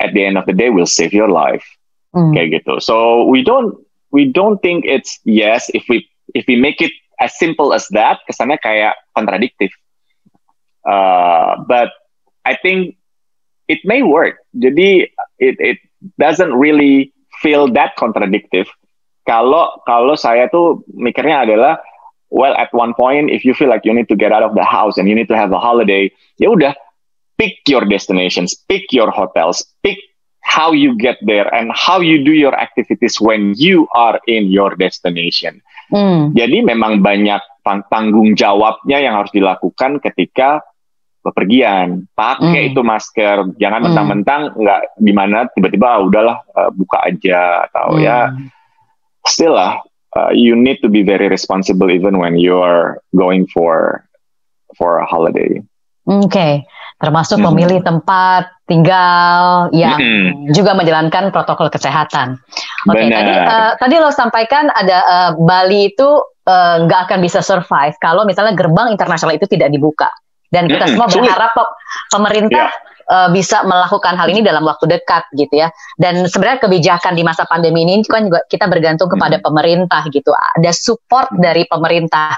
at 0.00 0.14
the 0.14 0.24
end 0.24 0.38
of 0.38 0.46
the 0.46 0.54
day 0.54 0.70
will 0.70 0.86
save 0.86 1.12
your 1.12 1.28
life. 1.28 1.66
Mm. 2.14 2.36
Kayak 2.36 2.62
gitu. 2.62 2.78
So 2.78 3.26
we 3.26 3.42
don't 3.42 3.74
we 4.12 4.28
don't 4.28 4.60
think 4.62 4.84
it's 4.84 5.18
yes 5.24 5.72
if 5.74 5.88
we 5.88 6.06
if 6.34 6.44
we 6.46 6.54
make 6.54 6.80
it 6.80 6.92
as 7.18 7.34
simple 7.38 7.72
as 7.72 7.88
that 7.90 8.20
kesannya 8.28 8.60
kayak 8.60 8.94
kontradiktif 9.16 9.72
uh, 10.86 11.56
but 11.66 11.90
I 12.44 12.54
think 12.60 12.98
it 13.66 13.80
may 13.86 14.02
work 14.02 14.42
jadi 14.54 15.08
it 15.40 15.56
it 15.58 15.78
doesn't 16.18 16.52
really 16.52 17.14
feel 17.40 17.66
that 17.72 17.96
contradictive 17.96 18.68
kalau 19.22 19.78
kalau 19.86 20.14
saya 20.18 20.50
tuh 20.50 20.82
mikirnya 20.92 21.46
adalah 21.46 21.78
well 22.32 22.54
at 22.58 22.72
one 22.74 22.96
point 22.96 23.28
if 23.30 23.46
you 23.46 23.54
feel 23.54 23.70
like 23.70 23.86
you 23.86 23.94
need 23.94 24.08
to 24.10 24.18
get 24.18 24.32
out 24.34 24.42
of 24.42 24.56
the 24.58 24.64
house 24.64 24.98
and 24.98 25.06
you 25.06 25.14
need 25.14 25.30
to 25.30 25.38
have 25.38 25.52
a 25.54 25.60
holiday 25.60 26.10
ya 26.42 26.50
udah 26.50 26.74
pick 27.38 27.62
your 27.70 27.86
destinations 27.86 28.56
pick 28.66 28.90
your 28.90 29.12
hotels 29.12 29.62
pick 29.84 29.98
how 30.42 30.74
you 30.74 30.98
get 30.98 31.16
there 31.24 31.48
and 31.54 31.70
how 31.72 32.02
you 32.02 32.20
do 32.20 32.34
your 32.34 32.52
activities 32.52 33.16
when 33.22 33.54
you 33.56 33.88
are 33.94 34.20
in 34.28 34.50
your 34.52 34.74
destination. 34.76 35.62
Hmm. 35.88 36.34
Jadi 36.36 36.60
memang 36.66 37.00
banyak 37.00 37.40
tanggung 37.88 38.34
jawabnya 38.34 39.00
yang 39.00 39.16
harus 39.16 39.32
dilakukan 39.32 40.02
ketika 40.02 40.60
bepergian. 41.22 42.10
Pakai 42.12 42.68
hmm. 42.68 42.70
itu 42.74 42.80
masker, 42.82 43.54
jangan 43.56 43.80
hmm. 43.80 43.86
mentang-mentang 43.88 44.42
nggak 44.58 44.80
gimana 44.98 45.38
tiba-tiba 45.54 45.86
ah, 45.96 46.00
udahlah 46.02 46.36
uh, 46.52 46.70
buka 46.74 47.00
aja 47.06 47.70
atau 47.70 47.96
hmm. 47.96 48.02
ya 48.02 48.18
still 49.26 49.54
lah 49.54 49.78
uh, 50.16 50.32
you 50.32 50.56
need 50.56 50.80
to 50.80 50.88
be 50.88 51.02
very 51.02 51.28
responsible 51.28 51.90
even 51.90 52.18
when 52.18 52.36
you 52.36 52.56
are 52.56 53.00
going 53.16 53.46
for 53.48 54.04
for 54.76 55.00
a 55.00 55.06
holiday. 55.06 55.60
Oke, 56.02 56.26
okay. 56.26 56.52
termasuk 56.98 57.38
hmm. 57.38 57.46
memilih 57.52 57.80
tempat 57.86 58.50
tinggal 58.66 59.70
yang 59.70 60.00
hmm. 60.00 60.50
juga 60.50 60.74
menjalankan 60.74 61.30
protokol 61.30 61.70
kesehatan. 61.70 62.42
Oke, 62.90 62.98
okay, 62.98 63.06
tadi 63.06 63.32
uh, 63.38 63.72
tadi 63.78 63.94
lo 64.02 64.10
sampaikan 64.10 64.66
ada 64.74 64.98
uh, 65.06 65.30
Bali 65.38 65.94
itu 65.94 66.10
eh, 66.42 66.76
nggak 66.82 67.00
uh, 67.00 67.04
akan 67.06 67.18
bisa 67.22 67.38
survive 67.38 67.94
kalau 68.02 68.26
misalnya 68.26 68.58
gerbang 68.58 68.90
internasional 68.90 69.38
itu 69.38 69.46
tidak 69.46 69.70
dibuka. 69.70 70.10
Dan 70.52 70.68
kita 70.68 70.84
hmm. 70.84 70.92
semua 70.98 71.08
berharap 71.08 71.54
pemerintah 72.12 72.68
yeah. 72.68 72.91
Uh, 73.08 73.28
bisa 73.34 73.62
melakukan 73.66 74.14
hal 74.14 74.28
ini 74.30 74.44
dalam 74.44 74.62
waktu 74.66 74.86
dekat 74.90 75.26
gitu 75.34 75.62
ya. 75.62 75.68
Dan 75.98 76.26
sebenarnya 76.26 76.66
kebijakan 76.66 77.16
di 77.16 77.22
masa 77.26 77.46
pandemi 77.48 77.82
ini 77.82 78.02
kan 78.06 78.26
juga 78.26 78.44
kita 78.46 78.66
bergantung 78.68 79.10
kepada 79.10 79.38
hmm. 79.40 79.44
pemerintah 79.46 80.02
gitu. 80.10 80.30
Ada 80.30 80.70
support 80.74 81.30
dari 81.38 81.66
pemerintah. 81.66 82.34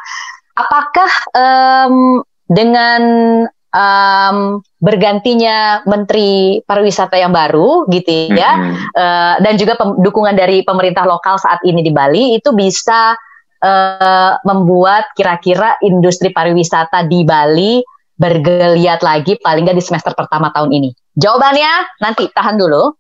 Apakah 0.55 1.11
um, 1.35 2.23
dengan 2.47 3.03
um, 3.75 4.63
bergantinya 4.79 5.83
Menteri 5.85 6.63
Pariwisata 6.63 7.19
yang 7.19 7.35
baru 7.35 7.91
gitu 7.91 8.31
ya, 8.31 8.55
mm-hmm. 8.55 8.95
uh, 8.95 9.35
dan 9.43 9.55
juga 9.59 9.75
dukungan 9.81 10.39
dari 10.39 10.63
pemerintah 10.63 11.03
lokal 11.03 11.37
saat 11.43 11.59
ini 11.67 11.83
di 11.83 11.91
Bali 11.91 12.39
itu 12.39 12.55
bisa 12.55 13.19
uh, 13.65 14.33
membuat 14.47 15.11
kira-kira 15.19 15.81
industri 15.83 16.31
pariwisata 16.31 17.09
di 17.09 17.27
Bali 17.27 17.83
bergeliat 18.15 19.03
lagi 19.03 19.35
paling 19.43 19.67
nggak 19.67 19.79
di 19.79 19.85
semester 19.85 20.15
pertama 20.15 20.51
tahun 20.55 20.71
ini. 20.71 20.91
Jawabannya 21.19 22.03
nanti 22.03 22.31
tahan 22.31 22.59
dulu. 22.59 22.95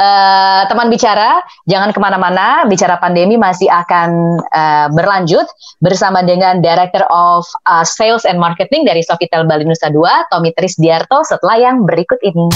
Uh, 0.00 0.64
teman 0.64 0.88
bicara, 0.88 1.44
jangan 1.68 1.92
ke 1.92 2.00
mana-mana. 2.00 2.64
Bicara 2.64 2.96
pandemi 2.96 3.36
masih 3.36 3.68
akan 3.68 4.40
uh, 4.40 4.88
berlanjut 4.96 5.44
bersama 5.84 6.24
dengan 6.24 6.64
Director 6.64 7.04
of 7.12 7.44
uh, 7.68 7.84
Sales 7.84 8.24
and 8.24 8.40
Marketing 8.40 8.88
dari 8.88 9.04
Sofitel 9.04 9.44
Bali 9.44 9.68
Nusa 9.68 9.92
Dua, 9.92 10.24
Tommy 10.32 10.56
Trisdiarto. 10.56 11.20
Setelah 11.20 11.60
yang 11.60 11.84
berikut 11.84 12.16
ini. 12.24 12.48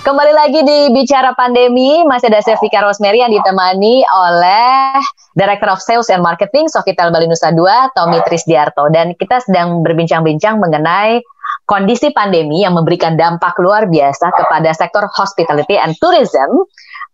Kembali 0.00 0.32
lagi 0.32 0.64
di 0.64 0.88
Bicara 0.96 1.36
Pandemi, 1.36 2.00
masih 2.08 2.32
ada 2.32 2.40
saya 2.40 2.56
Rosemary 2.56 3.20
yang 3.20 3.36
ditemani 3.36 4.00
oleh 4.08 4.96
Director 5.36 5.76
of 5.76 5.84
Sales 5.84 6.08
and 6.08 6.24
Marketing 6.24 6.72
Sofitel 6.72 7.12
Bali 7.12 7.28
Nusa 7.28 7.52
Dua, 7.52 7.92
Tommy 7.92 8.16
Trisdiarto. 8.24 8.88
Dan 8.88 9.12
kita 9.20 9.44
sedang 9.44 9.84
berbincang-bincang 9.84 10.56
mengenai 10.56 11.20
kondisi 11.68 12.16
pandemi 12.16 12.64
yang 12.64 12.80
memberikan 12.80 13.20
dampak 13.20 13.60
luar 13.60 13.92
biasa 13.92 14.32
kepada 14.32 14.72
sektor 14.72 15.04
hospitality 15.04 15.76
and 15.76 15.92
tourism, 16.00 16.64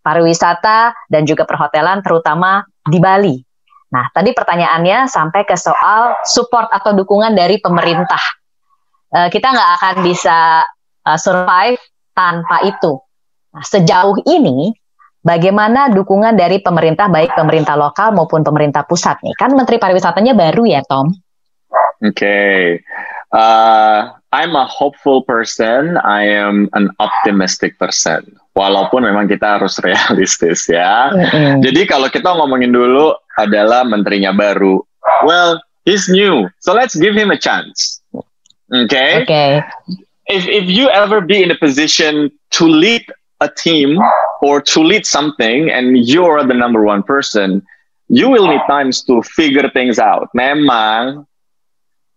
pariwisata, 0.06 0.94
dan 1.10 1.26
juga 1.26 1.42
perhotelan 1.42 2.06
terutama 2.06 2.62
di 2.86 3.02
Bali. 3.02 3.34
Nah, 3.98 4.14
tadi 4.14 4.30
pertanyaannya 4.30 5.10
sampai 5.10 5.42
ke 5.42 5.58
soal 5.58 6.14
support 6.22 6.70
atau 6.70 6.94
dukungan 6.94 7.34
dari 7.34 7.58
pemerintah. 7.58 8.22
Uh, 9.10 9.26
kita 9.26 9.50
nggak 9.50 9.70
akan 9.82 9.94
bisa 10.06 10.62
uh, 11.02 11.18
survive 11.18 11.82
tanpa 12.16 12.64
itu. 12.64 12.96
Nah, 13.52 13.64
sejauh 13.64 14.16
ini, 14.24 14.72
bagaimana 15.20 15.92
dukungan 15.92 16.32
dari 16.32 16.64
pemerintah, 16.64 17.12
baik 17.12 17.36
pemerintah 17.36 17.76
lokal 17.76 18.16
maupun 18.16 18.40
pemerintah 18.40 18.88
pusat 18.88 19.20
nih? 19.20 19.36
Kan 19.36 19.52
Menteri 19.52 19.76
Pariwisatanya 19.76 20.32
baru 20.32 20.64
ya, 20.64 20.80
Tom? 20.88 21.12
Oke, 22.00 22.12
okay. 22.12 22.60
uh, 23.32 24.12
I'm 24.32 24.52
a 24.52 24.68
hopeful 24.68 25.24
person. 25.24 25.96
I 25.96 26.28
am 26.28 26.68
an 26.76 26.92
optimistic 27.00 27.80
person. 27.80 28.36
Walaupun 28.52 29.04
memang 29.04 29.28
kita 29.32 29.60
harus 29.60 29.80
realistis 29.86 30.68
ya. 30.68 31.12
Mm-hmm. 31.12 31.64
Jadi 31.64 31.80
kalau 31.88 32.08
kita 32.12 32.36
ngomongin 32.36 32.72
dulu 32.72 33.16
adalah 33.40 33.84
menterinya 33.84 34.36
baru. 34.36 34.80
Well, 35.24 35.60
he's 35.88 36.08
new, 36.08 36.52
so 36.60 36.76
let's 36.76 36.92
give 36.92 37.16
him 37.16 37.32
a 37.32 37.40
chance. 37.40 38.04
Okay. 38.68 39.24
Okay. 39.24 39.64
If 40.26 40.46
if 40.46 40.66
you 40.66 40.88
ever 40.90 41.20
be 41.20 41.42
in 41.42 41.50
a 41.50 41.58
position 41.58 42.30
to 42.58 42.64
lead 42.66 43.06
a 43.40 43.48
team 43.48 43.98
or 44.42 44.60
to 44.60 44.80
lead 44.82 45.06
something, 45.06 45.70
and 45.70 45.98
you're 45.98 46.42
the 46.42 46.54
number 46.54 46.82
one 46.82 47.02
person, 47.02 47.62
you 48.08 48.28
will 48.30 48.46
need 48.48 48.62
times 48.66 49.02
to 49.06 49.22
figure 49.22 49.70
things 49.70 49.98
out. 49.98 50.28
Memang 50.34 51.26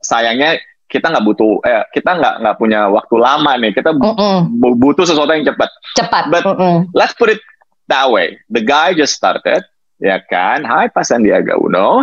sayangnya 0.02 0.58
kita 0.90 1.06
nggak 1.14 1.22
butuh 1.22 1.62
eh 1.70 1.86
kita 1.94 2.18
nggak 2.18 2.36
nggak 2.42 2.56
punya 2.58 2.90
waktu 2.90 3.16
lama 3.22 3.54
nih 3.62 3.72
kita 3.78 3.94
mm 3.94 4.02
-mm. 4.02 4.38
butuh 4.58 5.06
sesuatu 5.06 5.30
yang 5.38 5.46
cepat 5.46 5.70
cepat 5.94 6.24
but 6.34 6.42
mm 6.42 6.58
-mm. 6.58 6.78
let's 6.98 7.14
put 7.14 7.30
it 7.30 7.38
that 7.86 8.10
way 8.10 8.34
the 8.50 8.58
guy 8.58 8.90
just 8.90 9.14
started 9.14 9.62
ya 10.02 10.18
kan 10.32 10.66
Hai 10.66 10.90
Pak 10.90 11.06
Sandiaga 11.06 11.60
Uno 11.62 12.02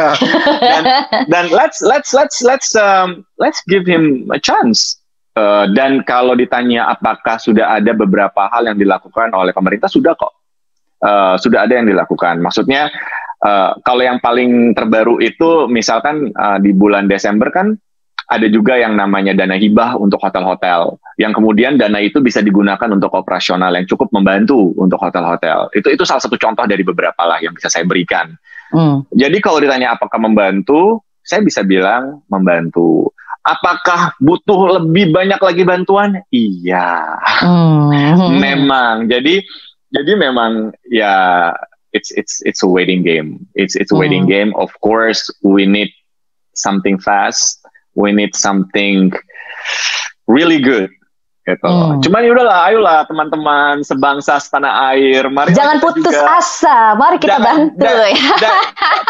dan 0.70 0.82
dan 1.26 1.44
let's 1.50 1.82
let's 1.82 2.14
let's 2.14 2.38
let's 2.44 2.76
um, 2.78 3.26
let's 3.42 3.58
give 3.66 3.88
him 3.88 4.28
a 4.30 4.38
chance 4.38 5.00
uh, 5.36 5.64
dan 5.74 6.00
kalau 6.06 6.32
ditanya 6.38 6.88
apakah 6.88 7.36
sudah 7.36 7.76
ada 7.76 7.92
beberapa 7.92 8.48
hal 8.48 8.70
yang 8.70 8.78
dilakukan 8.78 9.34
oleh 9.34 9.52
pemerintah 9.52 9.90
sudah 9.90 10.14
kok. 10.14 10.32
Uh, 10.98 11.38
sudah 11.38 11.62
ada 11.62 11.78
yang 11.78 11.86
dilakukan. 11.86 12.42
Maksudnya 12.42 12.90
uh, 13.44 13.70
kalau 13.86 14.02
yang 14.02 14.18
paling 14.18 14.74
terbaru 14.74 15.22
itu 15.22 15.70
misalkan 15.70 16.34
uh, 16.34 16.58
di 16.58 16.74
bulan 16.74 17.06
Desember 17.06 17.54
kan 17.54 17.78
ada 18.28 18.44
juga 18.50 18.76
yang 18.76 18.92
namanya 18.92 19.32
dana 19.32 19.56
hibah 19.56 19.96
untuk 19.96 20.20
hotel-hotel. 20.20 21.00
Yang 21.16 21.32
kemudian 21.40 21.80
dana 21.80 21.96
itu 22.02 22.20
bisa 22.20 22.44
digunakan 22.44 22.90
untuk 22.92 23.14
operasional 23.16 23.72
yang 23.72 23.88
cukup 23.88 24.12
membantu 24.12 24.74
untuk 24.76 25.00
hotel-hotel. 25.00 25.72
Itu 25.72 25.88
itu 25.88 26.02
salah 26.04 26.20
satu 26.20 26.36
contoh 26.36 26.68
dari 26.68 26.84
beberapa 26.84 27.24
lah 27.24 27.40
yang 27.40 27.56
bisa 27.56 27.72
saya 27.72 27.88
berikan. 27.88 28.36
Hmm. 28.68 29.00
jadi 29.16 29.32
kalau 29.40 29.64
ditanya 29.64 29.96
apakah 29.96 30.20
membantu 30.20 31.00
saya 31.24 31.40
bisa 31.40 31.64
bilang 31.64 32.20
membantu 32.28 33.12
apakah 33.44 34.14
butuh 34.18 34.80
lebih 34.80 35.14
banyak 35.14 35.40
lagi 35.40 35.62
bantuan? 35.64 36.22
Iya. 36.32 37.18
Hmm. 37.44 38.38
memang. 38.44 39.06
Jadi 39.08 39.42
jadi 39.94 40.12
memang 40.20 40.76
ya 40.92 41.52
it's 41.96 42.12
it's 42.12 42.44
it's 42.44 42.62
a 42.62 42.68
waiting 42.68 43.00
game. 43.00 43.46
It's 43.54 43.76
it's 43.76 43.92
a 43.92 43.98
waiting 43.98 44.28
hmm. 44.28 44.32
game. 44.32 44.50
Of 44.58 44.72
course 44.84 45.26
we 45.40 45.64
need 45.64 45.90
something 46.54 46.98
fast. 47.00 47.62
We 47.98 48.14
need 48.14 48.36
something 48.38 49.10
really 50.28 50.60
good 50.60 50.92
gitu. 51.48 51.64
Hmm. 51.68 52.00
Cuman 52.04 52.20
ya 52.20 52.30
udahlah, 52.36 52.58
ayolah 52.68 52.98
teman-teman 53.08 53.80
sebangsa 53.80 54.36
setanah 54.36 54.92
air, 54.92 55.24
mari 55.32 55.56
jangan 55.56 55.80
putus 55.80 56.12
juga, 56.12 56.36
asa, 56.36 56.92
mari 57.00 57.16
kita 57.16 57.40
jangan, 57.40 57.72
bantu. 57.72 57.80
Dan, 57.80 57.96
ya. 58.12 58.34
dan, 58.36 58.54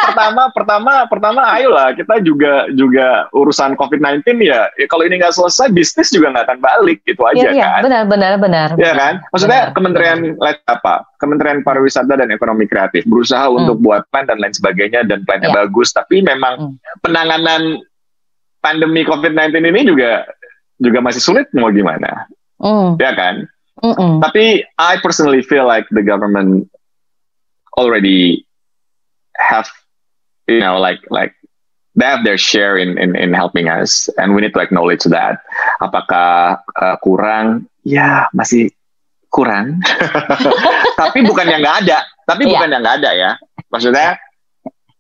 pertama, 0.07 0.43
pertama, 0.55 0.93
pertama, 1.11 1.41
ayolah 1.59 1.89
kita 1.99 2.23
juga 2.23 2.71
juga 2.73 3.27
urusan 3.35 3.75
COVID-19 3.75 4.23
ya, 4.47 4.71
ya 4.79 4.87
kalau 4.87 5.03
ini 5.03 5.19
nggak 5.19 5.35
selesai, 5.35 5.75
bisnis 5.75 6.15
juga 6.15 6.31
nggak 6.31 6.47
akan 6.47 6.59
balik, 6.63 6.99
itu 7.05 7.23
aja 7.27 7.51
ya, 7.51 7.83
kan. 7.83 7.83
Benar, 7.91 8.03
benar, 8.07 8.33
benar. 8.39 8.69
Ya 8.79 8.93
kan, 8.95 9.15
maksudnya 9.35 9.61
benar, 9.69 9.75
Kementerian 9.75 10.19
benar. 10.39 10.55
apa? 10.71 10.95
Kementerian 11.19 11.59
Pariwisata 11.67 12.15
dan 12.15 12.31
Ekonomi 12.31 12.71
Kreatif 12.71 13.03
berusaha 13.11 13.51
hmm. 13.51 13.59
untuk 13.59 13.77
buat 13.83 14.07
plan 14.15 14.31
dan 14.31 14.39
lain 14.39 14.55
sebagainya 14.55 15.03
dan 15.03 15.27
plannya 15.27 15.51
ya. 15.51 15.57
bagus, 15.67 15.91
tapi 15.91 16.23
memang 16.23 16.79
hmm. 16.79 17.03
penanganan 17.03 17.83
pandemi 18.59 19.07
COVID-19 19.07 19.55
ini 19.71 19.81
juga 19.87 20.27
juga 20.79 20.99
masih 21.03 21.23
sulit 21.23 21.47
mau 21.55 21.71
gimana, 21.71 22.27
mm. 22.63 22.99
ya 22.99 23.13
kan? 23.15 23.47
Mm 23.79 23.95
-mm. 23.95 24.13
Tapi 24.23 24.67
I 24.79 24.95
personally 24.99 25.43
feel 25.43 25.67
like 25.67 25.87
the 25.95 26.03
government 26.03 26.67
already 27.79 28.43
have, 29.39 29.71
you 30.51 30.59
know, 30.59 30.83
like 30.83 30.99
like 31.15 31.35
they 31.95 32.07
have 32.07 32.27
their 32.27 32.39
share 32.39 32.75
in 32.79 32.99
in, 32.99 33.15
in 33.15 33.31
helping 33.35 33.71
us, 33.71 34.11
and 34.19 34.35
we 34.35 34.43
need 34.43 34.55
to 34.55 34.63
acknowledge 34.63 35.07
that. 35.07 35.43
Apakah 35.79 36.59
uh, 36.79 36.97
kurang? 37.03 37.71
Ya 37.87 38.27
masih 38.35 38.75
kurang. 39.31 39.79
tapi 41.01 41.23
bukan 41.23 41.47
yang 41.47 41.63
nggak 41.63 41.87
ada. 41.87 42.03
Tapi 42.27 42.47
yeah. 42.47 42.53
bukan 42.59 42.69
yang 42.75 42.83
nggak 42.83 42.97
ada 43.03 43.11
ya. 43.15 43.31
Maksudnya 43.71 44.19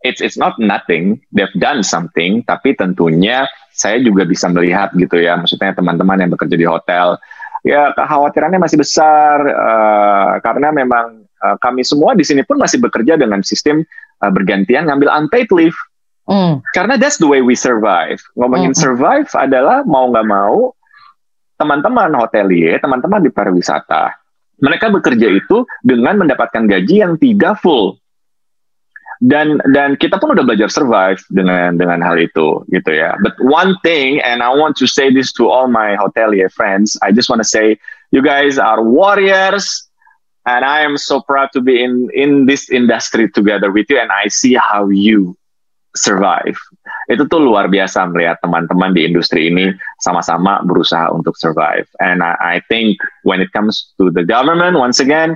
it's 0.02 0.22
it's 0.22 0.38
not 0.38 0.56
nothing. 0.58 1.18
They've 1.34 1.52
done 1.58 1.82
something, 1.82 2.46
tapi 2.46 2.74
tentunya 2.78 3.46
saya 3.74 3.98
juga 4.02 4.26
bisa 4.26 4.50
melihat 4.50 4.94
gitu 4.94 5.18
ya. 5.18 5.38
Maksudnya 5.38 5.74
teman-teman 5.74 6.18
yang 6.22 6.30
bekerja 6.34 6.56
di 6.58 6.66
hotel, 6.66 7.18
ya 7.66 7.94
kekhawatirannya 7.94 8.60
masih 8.62 8.78
besar 8.78 9.42
uh, 9.42 10.38
karena 10.42 10.70
memang 10.70 11.26
uh, 11.42 11.56
kami 11.62 11.82
semua 11.82 12.14
di 12.14 12.22
sini 12.22 12.42
pun 12.46 12.58
masih 12.58 12.78
bekerja 12.82 13.18
dengan 13.18 13.42
sistem 13.42 13.82
uh, 14.22 14.30
bergantian 14.30 14.86
ngambil 14.86 15.10
unpaid 15.10 15.50
leave. 15.50 15.76
Mm. 16.28 16.60
Karena 16.76 17.00
that's 17.00 17.16
the 17.16 17.28
way 17.28 17.40
we 17.40 17.56
survive. 17.56 18.20
Ngomongin 18.36 18.76
mm. 18.76 18.78
survive 18.78 19.28
adalah 19.32 19.80
mau 19.88 20.12
nggak 20.12 20.28
mau 20.28 20.76
teman-teman 21.58 22.14
hotelier, 22.14 22.78
teman-teman 22.78 23.18
di 23.18 23.34
pariwisata, 23.34 24.14
mereka 24.62 24.90
bekerja 24.94 25.26
itu 25.26 25.66
dengan 25.82 26.22
mendapatkan 26.22 26.70
gaji 26.70 27.02
yang 27.02 27.18
tidak 27.18 27.58
full 27.58 27.98
dan 29.18 29.58
dan 29.74 29.98
kita 29.98 30.22
pun 30.22 30.30
udah 30.30 30.46
belajar 30.46 30.70
survive 30.70 31.18
dengan 31.34 31.74
dengan 31.74 31.98
hal 31.98 32.22
itu 32.22 32.62
gitu 32.70 32.90
ya. 32.94 33.18
But 33.18 33.34
one 33.42 33.74
thing, 33.82 34.22
and 34.22 34.46
I 34.46 34.54
want 34.54 34.78
to 34.78 34.86
say 34.86 35.10
this 35.10 35.34
to 35.42 35.50
all 35.50 35.66
my 35.66 35.98
hotelier 35.98 36.50
friends, 36.54 36.94
I 37.02 37.10
just 37.10 37.26
want 37.26 37.42
to 37.42 37.48
say 37.48 37.82
you 38.14 38.22
guys 38.22 38.62
are 38.62 38.78
warriors, 38.78 39.66
and 40.46 40.62
I 40.62 40.86
am 40.86 40.94
so 40.94 41.18
proud 41.26 41.50
to 41.58 41.60
be 41.60 41.82
in 41.82 42.06
in 42.14 42.46
this 42.46 42.70
industry 42.70 43.26
together 43.34 43.74
with 43.74 43.90
you, 43.90 43.98
and 43.98 44.14
I 44.14 44.30
see 44.30 44.54
how 44.54 44.86
you 44.86 45.34
survive. 45.98 46.54
Itu 47.10 47.26
tuh 47.26 47.42
luar 47.42 47.66
biasa 47.66 48.06
melihat 48.14 48.38
teman-teman 48.38 48.94
di 48.94 49.02
industri 49.02 49.50
ini 49.50 49.74
sama-sama 49.98 50.62
berusaha 50.62 51.10
untuk 51.10 51.34
survive. 51.34 51.90
And 51.98 52.22
I, 52.22 52.38
I 52.38 52.56
think 52.70 53.02
when 53.26 53.42
it 53.42 53.50
comes 53.50 53.90
to 53.98 54.14
the 54.14 54.22
government, 54.22 54.78
once 54.78 55.02
again, 55.02 55.34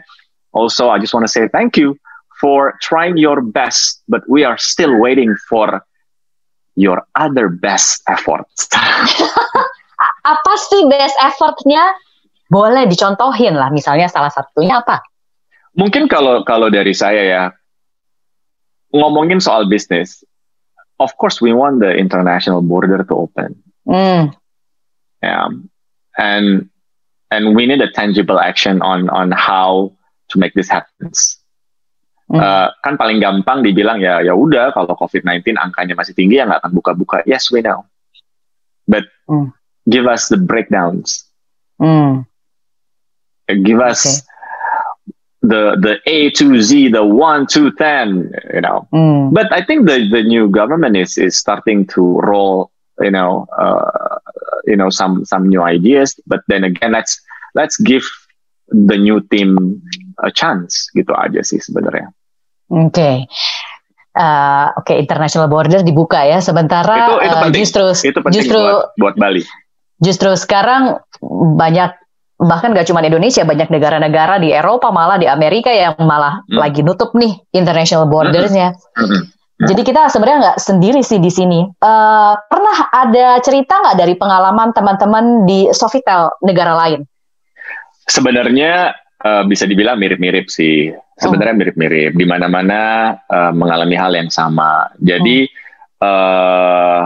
also 0.54 0.86
I 0.86 1.02
just 1.02 1.10
want 1.10 1.26
to 1.26 1.32
say 1.32 1.50
thank 1.50 1.74
you 1.74 1.98
for 2.42 2.74
trying 2.82 3.14
your 3.14 3.38
best, 3.38 4.02
but 4.10 4.26
we 4.26 4.42
are 4.42 4.58
still 4.58 4.98
waiting 4.98 5.30
for 5.46 5.86
your 6.74 7.06
other 7.14 7.46
best 7.46 8.02
efforts. 8.10 8.66
apa 10.34 10.52
sih 10.58 10.90
best 10.90 11.14
effortnya? 11.22 11.94
Boleh 12.50 12.84
dicontohin 12.90 13.54
lah, 13.54 13.70
misalnya 13.70 14.10
salah 14.10 14.28
satunya 14.28 14.82
apa? 14.82 15.00
Mungkin 15.78 16.10
kalau 16.10 16.44
kalau 16.44 16.68
dari 16.68 16.92
saya 16.92 17.22
ya, 17.24 17.42
ngomongin 18.92 19.40
soal 19.40 19.64
bisnis, 19.64 20.20
of 21.00 21.14
course 21.16 21.40
we 21.40 21.54
want 21.54 21.80
the 21.80 21.94
international 21.96 22.60
border 22.60 23.00
to 23.00 23.14
open. 23.14 23.56
Mm. 23.88 24.36
Yeah, 25.24 25.48
and 26.18 26.68
and 27.32 27.56
we 27.56 27.64
need 27.64 27.80
a 27.80 27.88
tangible 27.88 28.36
action 28.36 28.84
on 28.84 29.08
on 29.08 29.32
how 29.32 29.96
to 30.28 30.34
make 30.36 30.52
this 30.52 30.68
happen. 30.68 31.08
Hmm. 32.32 32.40
Uh, 32.40 32.68
kan 32.80 32.96
paling 32.96 33.20
gampang 33.20 33.60
dibilang 33.60 34.00
ya 34.00 34.24
ya 34.24 34.32
udah 34.32 34.72
kalau 34.72 34.96
COVID-19 34.96 35.52
angkanya 35.52 35.92
masih 35.92 36.16
tinggi 36.16 36.40
ya 36.40 36.48
nggak 36.48 36.64
akan 36.64 36.72
buka-buka. 36.72 37.20
Yes, 37.28 37.52
we 37.52 37.60
know. 37.60 37.84
But 38.88 39.04
hmm. 39.28 39.52
give 39.84 40.08
us 40.08 40.32
the 40.32 40.40
breakdowns. 40.40 41.28
Hmm. 41.76 42.24
Give 43.52 43.84
us 43.84 44.00
okay. 44.00 44.24
the 45.44 45.62
the 45.76 45.94
A 46.08 46.32
to 46.40 46.56
Z, 46.64 46.96
the 46.96 47.04
one 47.04 47.44
to 47.52 47.68
ten, 47.76 48.32
you 48.48 48.64
know. 48.64 48.88
Hmm. 48.88 49.28
But 49.36 49.52
I 49.52 49.60
think 49.60 49.84
the 49.84 50.08
the 50.08 50.24
new 50.24 50.48
government 50.48 50.96
is 50.96 51.20
is 51.20 51.36
starting 51.36 51.84
to 51.92 52.16
roll, 52.24 52.72
you 52.96 53.12
know, 53.12 53.44
uh, 53.52 54.16
you 54.64 54.80
know 54.80 54.88
some 54.88 55.28
some 55.28 55.52
new 55.52 55.60
ideas. 55.60 56.16
But 56.24 56.48
then 56.48 56.64
again, 56.64 56.96
let's 56.96 57.20
let's 57.52 57.76
give 57.76 58.08
the 58.72 58.96
new 58.96 59.20
team 59.28 59.84
a 60.24 60.32
chance 60.32 60.88
gitu 60.96 61.12
aja 61.12 61.44
sih 61.44 61.60
sebenarnya. 61.60 62.08
Oke. 62.70 62.92
Okay. 62.92 63.16
Uh, 64.12 64.68
Oke, 64.76 64.92
okay, 64.92 64.96
international 65.00 65.48
border 65.48 65.80
dibuka 65.80 66.20
ya. 66.28 66.44
Sementara 66.44 67.08
itu, 67.08 67.14
itu 67.24 67.36
uh, 67.36 67.52
justru 67.56 67.84
itu 68.04 68.18
justru 68.28 68.60
buat, 68.60 68.92
buat 69.00 69.14
Bali. 69.16 69.42
Justru 70.02 70.36
sekarang 70.36 71.00
banyak 71.56 71.96
bahkan 72.42 72.74
gak 72.74 72.90
cuma 72.90 73.00
Indonesia, 73.06 73.46
banyak 73.46 73.70
negara-negara 73.70 74.42
di 74.42 74.50
Eropa 74.50 74.90
malah 74.90 75.16
di 75.16 75.30
Amerika 75.30 75.70
yang 75.70 75.94
malah 76.02 76.42
hmm. 76.50 76.58
lagi 76.58 76.82
nutup 76.82 77.14
nih 77.14 77.38
international 77.54 78.10
bordersnya. 78.10 78.74
Hmm. 78.98 79.08
Hmm. 79.62 79.70
Jadi 79.70 79.82
kita 79.86 80.10
sebenarnya 80.10 80.38
nggak 80.42 80.58
sendiri 80.58 81.00
sih 81.06 81.22
di 81.22 81.30
sini. 81.30 81.62
Uh, 81.78 82.34
pernah 82.50 82.76
ada 82.90 83.38
cerita 83.38 83.78
nggak 83.78 83.94
dari 83.94 84.14
pengalaman 84.18 84.74
teman-teman 84.74 85.46
di 85.46 85.70
Sofitel 85.70 86.34
negara 86.42 86.74
lain? 86.74 87.06
Sebenarnya 88.10 88.90
uh, 89.22 89.46
bisa 89.46 89.70
dibilang 89.70 90.02
mirip-mirip 90.02 90.50
sih 90.50 90.90
sebenarnya 91.22 91.54
mirip-mirip 91.54 92.12
di 92.18 92.26
mana-mana 92.26 93.14
uh, 93.30 93.54
mengalami 93.54 93.94
hal 93.94 94.12
yang 94.12 94.28
sama. 94.28 94.90
Jadi 94.98 95.46
oh. 96.02 96.06
uh, 96.06 97.02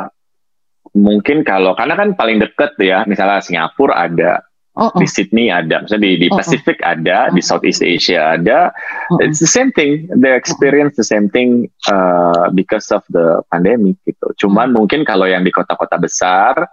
mungkin 0.97 1.45
kalau 1.45 1.77
karena 1.77 1.93
kan 1.93 2.17
paling 2.17 2.41
deket 2.41 2.73
ya, 2.81 3.05
misalnya 3.05 3.45
Singapura 3.45 4.09
ada, 4.09 4.41
oh, 4.73 4.89
oh. 4.89 4.97
di 4.97 5.05
Sydney 5.05 5.53
ada, 5.53 5.85
misalnya 5.85 6.09
di, 6.09 6.13
di 6.25 6.29
oh, 6.33 6.41
Pacific 6.41 6.81
oh. 6.81 6.93
ada, 6.97 7.29
di 7.29 7.45
Southeast 7.45 7.85
Asia 7.85 8.41
ada. 8.41 8.73
Oh, 9.13 9.21
It's 9.21 9.45
the 9.45 9.51
same 9.51 9.77
thing, 9.77 10.09
they 10.17 10.33
experience 10.33 10.97
the 10.97 11.05
same 11.05 11.29
thing 11.29 11.69
uh, 11.93 12.49
because 12.57 12.89
of 12.89 13.05
the 13.13 13.45
pandemic 13.53 14.01
gitu. 14.09 14.49
Cuman 14.49 14.73
mungkin 14.73 15.05
kalau 15.05 15.29
yang 15.29 15.45
di 15.45 15.53
kota-kota 15.53 16.01
besar, 16.01 16.65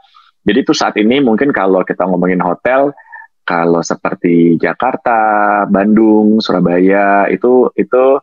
jadi 0.48 0.64
itu 0.64 0.72
saat 0.72 0.96
ini 0.96 1.20
mungkin 1.20 1.52
kalau 1.52 1.84
kita 1.84 2.08
ngomongin 2.08 2.40
hotel 2.40 2.96
kalau 3.44 3.84
seperti 3.84 4.56
Jakarta, 4.56 5.64
Bandung, 5.68 6.40
Surabaya 6.40 7.28
itu 7.28 7.68
itu 7.76 8.20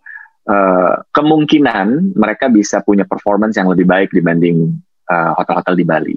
uh, 0.49 0.95
kemungkinan 1.13 2.17
mereka 2.17 2.49
bisa 2.49 2.81
punya 2.81 3.05
performance 3.05 3.57
yang 3.61 3.69
lebih 3.69 3.85
baik 3.85 4.11
dibanding 4.11 4.73
eh, 5.07 5.33
hotel-hotel 5.37 5.75
uh, 5.77 5.79
di 5.79 5.85
Bali. 5.85 6.17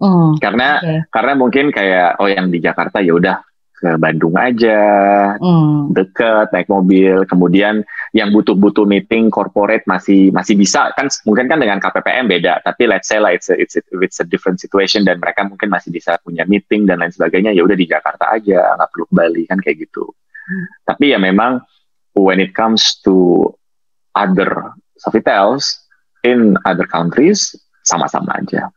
Oh, 0.00 0.32
karena 0.40 0.80
okay. 0.80 0.98
karena 1.12 1.32
mungkin 1.36 1.68
kayak 1.68 2.16
oh 2.18 2.28
yang 2.28 2.48
di 2.48 2.58
Jakarta 2.58 3.04
ya 3.04 3.12
udah 3.14 3.36
ke 3.80 3.96
Bandung 3.96 4.36
aja, 4.36 4.80
mm. 5.40 5.96
deket 5.96 6.52
naik 6.52 6.68
mobil. 6.68 7.24
Kemudian 7.24 7.80
yang 8.12 8.28
butuh-butuh 8.30 8.84
meeting 8.84 9.32
corporate 9.32 9.88
masih 9.88 10.28
masih 10.36 10.54
bisa 10.60 10.92
kan 10.92 11.08
mungkin 11.24 11.48
kan 11.48 11.56
dengan 11.56 11.80
KPPM 11.80 12.28
beda. 12.28 12.60
Tapi 12.60 12.84
let's 12.84 13.08
say 13.08 13.16
lah 13.16 13.32
it's 13.32 13.48
a, 13.48 13.56
it's 13.56 13.80
a, 13.80 13.82
it's 14.04 14.20
a 14.20 14.26
different 14.28 14.60
situation 14.60 15.08
dan 15.08 15.16
mereka 15.16 15.48
mungkin 15.48 15.72
masih 15.72 15.88
bisa 15.88 16.20
punya 16.20 16.44
meeting 16.44 16.84
dan 16.84 17.00
lain 17.00 17.10
sebagainya. 17.10 17.56
Ya 17.56 17.64
udah 17.64 17.74
di 17.74 17.88
Jakarta 17.88 18.36
aja, 18.36 18.76
nggak 18.76 18.88
perlu 18.92 19.04
ke 19.08 19.14
Bali 19.16 19.42
kan 19.48 19.58
kayak 19.64 19.88
gitu. 19.88 20.04
Mm. 20.44 20.64
Tapi 20.84 21.04
ya 21.16 21.18
memang 21.18 21.64
when 22.12 22.36
it 22.36 22.52
comes 22.52 23.00
to 23.00 23.48
other 24.12 24.76
Sofitels 25.00 25.80
in 26.20 26.60
other 26.68 26.84
countries 26.84 27.56
sama-sama 27.88 28.44
aja. 28.44 28.68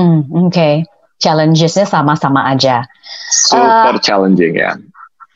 Mm, 0.00 0.24
Oke. 0.32 0.48
Okay 0.48 0.74
challengesnya 1.18 1.88
sama-sama 1.88 2.44
aja. 2.48 2.84
Super 3.30 3.96
uh, 3.96 4.02
challenging 4.02 4.56
ya. 4.56 4.76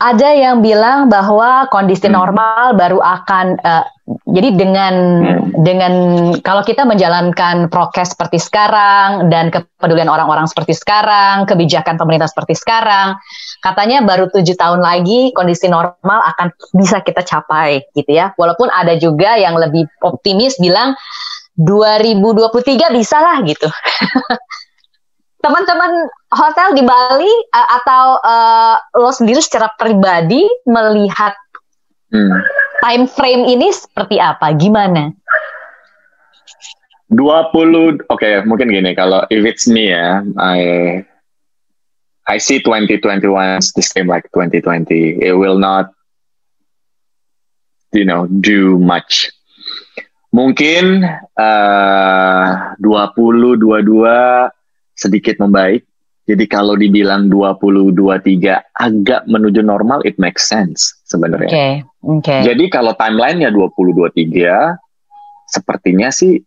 Ada 0.01 0.33
yang 0.33 0.65
bilang 0.65 1.13
bahwa 1.13 1.69
kondisi 1.69 2.09
hmm. 2.09 2.17
normal 2.17 2.73
baru 2.73 3.05
akan 3.05 3.61
uh, 3.61 3.85
jadi 4.33 4.57
dengan 4.57 4.95
hmm. 5.23 5.61
dengan 5.61 5.93
kalau 6.41 6.65
kita 6.65 6.89
menjalankan 6.89 7.69
prokes 7.69 8.17
seperti 8.17 8.41
sekarang 8.41 9.29
dan 9.29 9.53
kepedulian 9.53 10.09
orang-orang 10.09 10.49
seperti 10.49 10.73
sekarang, 10.73 11.45
kebijakan 11.45 12.01
pemerintah 12.01 12.33
seperti 12.33 12.57
sekarang, 12.57 13.21
katanya 13.61 14.01
baru 14.01 14.33
tujuh 14.33 14.57
tahun 14.57 14.81
lagi 14.81 15.37
kondisi 15.37 15.69
normal 15.69 16.25
akan 16.33 16.49
bisa 16.73 17.05
kita 17.05 17.21
capai 17.21 17.85
gitu 17.93 18.09
ya. 18.09 18.33
Walaupun 18.41 18.73
ada 18.73 18.97
juga 18.97 19.37
yang 19.37 19.61
lebih 19.61 19.85
optimis 20.01 20.57
bilang 20.57 20.97
2023 21.61 22.97
bisa 22.97 23.21
lah 23.21 23.45
gitu. 23.45 23.69
teman-teman 25.41 25.93
hotel 26.31 26.69
di 26.77 26.83
Bali 26.85 27.33
uh, 27.57 27.69
atau 27.81 28.05
uh, 28.21 28.77
lo 29.01 29.11
sendiri 29.11 29.41
secara 29.41 29.73
pribadi 29.81 30.45
melihat 30.69 31.33
hmm. 32.13 32.39
time 32.85 33.05
frame 33.09 33.45
ini 33.49 33.73
seperti 33.73 34.21
apa? 34.21 34.53
Gimana? 34.55 35.17
20 37.11 38.07
oke 38.07 38.07
okay, 38.07 38.39
mungkin 38.47 38.71
gini 38.71 38.95
kalau 38.95 39.27
if 39.35 39.43
it's 39.43 39.67
me 39.67 39.91
ya 39.91 40.23
I 40.39 41.03
I 42.31 42.39
see 42.39 42.63
2021 42.63 43.27
the 43.75 43.83
same 43.83 44.07
like 44.07 44.31
2020 44.31 45.19
it 45.19 45.35
will 45.35 45.59
not 45.59 45.91
you 47.91 48.07
know 48.07 48.31
do 48.31 48.79
much 48.79 49.35
mungkin 50.31 51.03
uh, 51.35 52.79
20 52.79 53.59
22 53.59 54.55
sedikit 55.01 55.41
membaik. 55.41 55.89
Jadi 56.29 56.45
kalau 56.47 56.77
dibilang 56.77 57.33
20 57.33 57.97
23 57.97 58.77
agak 58.77 59.27
menuju 59.27 59.65
normal 59.65 60.05
it 60.05 60.21
makes 60.21 60.47
sense 60.47 61.01
sebenarnya. 61.09 61.49
Oke. 61.49 61.57
Okay. 61.57 61.75
Okay. 62.21 62.41
Jadi 62.45 62.65
kalau 62.69 62.93
timelinenya 62.95 63.51
20 63.51 63.73
23 64.15 64.77
sepertinya 65.51 66.13
sih 66.13 66.39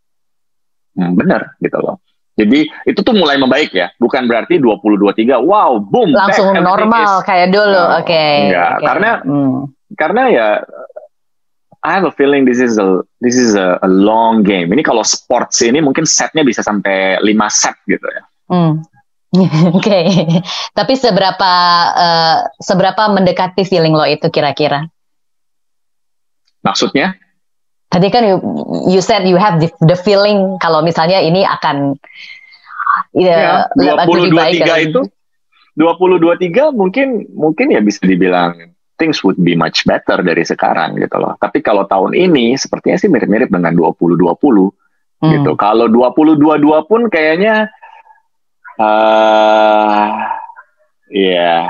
hmm, 0.96 1.12
benar 1.18 1.58
gitu 1.60 1.82
loh. 1.82 2.00
Jadi 2.34 2.66
itu 2.90 3.00
tuh 3.06 3.14
mulai 3.14 3.38
membaik 3.38 3.78
ya, 3.78 3.94
bukan 4.02 4.26
berarti 4.26 4.58
20 4.58 4.82
23 4.82 5.38
wow 5.38 5.78
boom 5.78 6.18
langsung 6.18 6.50
back, 6.50 6.66
normal 6.66 7.22
is, 7.22 7.28
kayak 7.30 7.54
dulu. 7.54 7.78
No, 7.78 8.02
Oke. 8.02 8.10
Okay. 8.10 8.34
Enggak, 8.50 8.74
okay. 8.74 8.86
karena 8.88 9.12
hmm. 9.22 9.60
karena 9.94 10.24
ya 10.34 10.48
I 11.84 12.00
have 12.00 12.08
a 12.08 12.16
feeling 12.16 12.48
this 12.48 12.64
is 12.64 12.80
a 12.80 13.04
this 13.20 13.36
is 13.36 13.54
a, 13.60 13.78
a 13.84 13.90
long 13.92 14.42
game. 14.42 14.72
Ini 14.72 14.82
kalau 14.82 15.04
sports 15.04 15.60
ini 15.62 15.84
mungkin 15.84 16.08
setnya 16.08 16.42
bisa 16.48 16.64
sampai 16.64 17.20
5 17.20 17.28
set 17.52 17.76
gitu 17.86 18.08
ya. 18.08 18.24
Hmm. 18.54 18.86
Oke, 19.74 19.82
okay. 19.82 20.06
tapi 20.78 20.94
seberapa 20.94 21.54
uh, 21.90 22.38
seberapa 22.62 23.10
mendekati 23.10 23.66
feeling 23.66 23.98
lo 23.98 24.06
itu 24.06 24.30
kira-kira? 24.30 24.86
Maksudnya? 26.62 27.18
Tadi 27.90 28.14
kan 28.14 28.30
you, 28.30 28.38
you 28.94 29.02
said 29.02 29.26
you 29.26 29.42
have 29.42 29.58
the, 29.58 29.74
the 29.90 29.98
feeling 29.98 30.62
kalau 30.62 30.86
misalnya 30.86 31.18
ini 31.18 31.42
akan 31.50 31.98
ya, 33.18 33.70
ya 33.74 34.06
20 34.06 34.34
23 34.34 34.66
kan? 34.66 34.80
itu 34.86 35.02
20 35.82 36.22
23 36.22 36.74
mungkin 36.78 37.26
mungkin 37.34 37.74
ya 37.74 37.82
bisa 37.82 38.06
dibilang 38.06 38.74
things 39.02 39.26
would 39.26 39.38
be 39.42 39.58
much 39.58 39.82
better 39.90 40.22
dari 40.22 40.46
sekarang 40.46 41.02
gitu 41.02 41.18
loh. 41.18 41.34
Tapi 41.42 41.66
kalau 41.66 41.90
tahun 41.90 42.14
ini 42.14 42.54
sepertinya 42.54 43.02
sih 43.02 43.10
mirip-mirip 43.10 43.50
dengan 43.50 43.74
20 43.74 44.14
20 44.14 44.14
hmm. 44.22 45.32
gitu. 45.42 45.52
Kalau 45.58 45.90
20 45.90 46.38
22 46.38 46.90
pun 46.90 47.02
kayaknya 47.10 47.74
uh, 48.84 50.12
ya 51.08 51.32
yeah, 51.32 51.62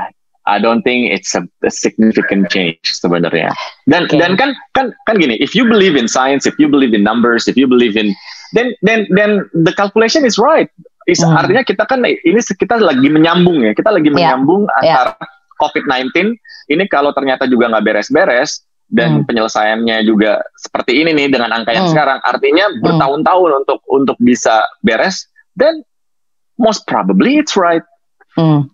I 0.44 0.60
don't 0.60 0.82
think 0.82 1.08
it's 1.12 1.34
a, 1.34 1.48
a 1.64 1.70
significant 1.70 2.50
change 2.52 2.84
sebenarnya. 2.84 3.48
Dan 3.88 4.04
okay. 4.04 4.20
dan 4.20 4.36
kan 4.36 4.52
kan 4.76 4.92
kan 5.08 5.16
gini, 5.16 5.40
if 5.40 5.56
you 5.56 5.64
believe 5.64 5.96
in 5.96 6.04
science, 6.04 6.44
if 6.44 6.56
you 6.60 6.68
believe 6.68 6.92
in 6.92 7.00
numbers, 7.00 7.48
if 7.48 7.56
you 7.56 7.64
believe 7.64 7.96
in 7.96 8.12
then 8.52 8.76
then 8.84 9.08
then 9.14 9.48
the 9.54 9.72
calculation 9.72 10.26
is 10.28 10.36
right. 10.36 10.68
Is 11.08 11.20
hmm. 11.20 11.36
artinya 11.36 11.64
kita 11.64 11.84
kan 11.88 12.04
ini 12.04 12.40
kita 12.40 12.80
lagi 12.80 13.08
menyambung 13.08 13.64
ya, 13.64 13.72
kita 13.72 13.92
lagi 13.92 14.08
yeah. 14.12 14.16
menyambung 14.36 14.68
yeah. 14.80 14.80
antara 14.80 15.12
COVID-19 15.60 16.36
ini 16.72 16.84
kalau 16.88 17.12
ternyata 17.16 17.48
juga 17.48 17.72
nggak 17.72 17.84
beres-beres 17.84 18.64
dan 18.92 19.20
hmm. 19.20 19.26
penyelesaiannya 19.28 20.04
juga 20.04 20.44
seperti 20.60 21.00
ini 21.00 21.16
nih 21.16 21.32
dengan 21.32 21.56
angka 21.56 21.72
yang 21.72 21.88
hmm. 21.88 21.94
sekarang, 21.96 22.18
artinya 22.20 22.68
hmm. 22.68 22.84
bertahun-tahun 22.84 23.50
untuk 23.64 23.78
untuk 23.88 24.16
bisa 24.20 24.64
beres, 24.84 25.24
then 25.56 25.80
most 26.58 26.86
probably 26.86 27.38
it's 27.38 27.56
right. 27.56 27.84
Hmm. 28.34 28.70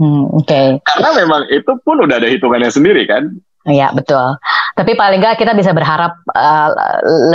Hmm, 0.00 0.32
Oke. 0.32 0.48
Okay. 0.48 0.66
Karena 0.80 1.12
memang 1.12 1.44
itu 1.52 1.72
pun 1.84 2.00
udah 2.00 2.16
ada 2.16 2.28
hitungannya 2.30 2.72
sendiri 2.72 3.04
kan. 3.04 3.36
Iya 3.68 3.92
betul. 3.92 4.40
Tapi 4.72 4.96
paling 4.96 5.20
nggak 5.20 5.36
kita 5.36 5.52
bisa 5.52 5.76
berharap 5.76 6.16
uh, 6.32 6.72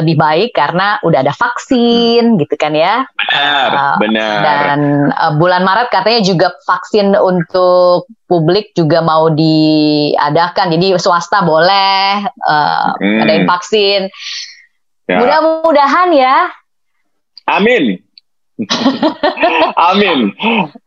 lebih 0.01 0.17
baik 0.17 0.57
karena 0.57 0.97
udah 1.05 1.21
ada 1.21 1.29
vaksin 1.29 2.33
hmm. 2.33 2.37
gitu 2.41 2.57
kan 2.57 2.73
ya. 2.73 3.05
Benar, 3.13 3.69
uh, 3.69 3.95
benar. 4.01 4.37
Dan 4.41 4.79
uh, 5.13 5.37
bulan 5.37 5.61
Maret 5.61 5.93
katanya 5.93 6.25
juga 6.25 6.49
vaksin 6.65 7.13
untuk 7.13 8.09
publik 8.25 8.73
juga 8.73 9.05
mau 9.05 9.29
diadakan. 9.29 10.73
Jadi 10.73 10.97
swasta 10.97 11.45
boleh 11.45 12.25
uh, 12.25 12.97
hmm. 12.97 13.21
adain 13.21 13.45
vaksin. 13.45 14.09
Ya. 15.05 15.21
Mudah-mudahan 15.21 16.09
ya. 16.17 16.49
Amin. 17.45 18.01
Amin. 19.91 20.31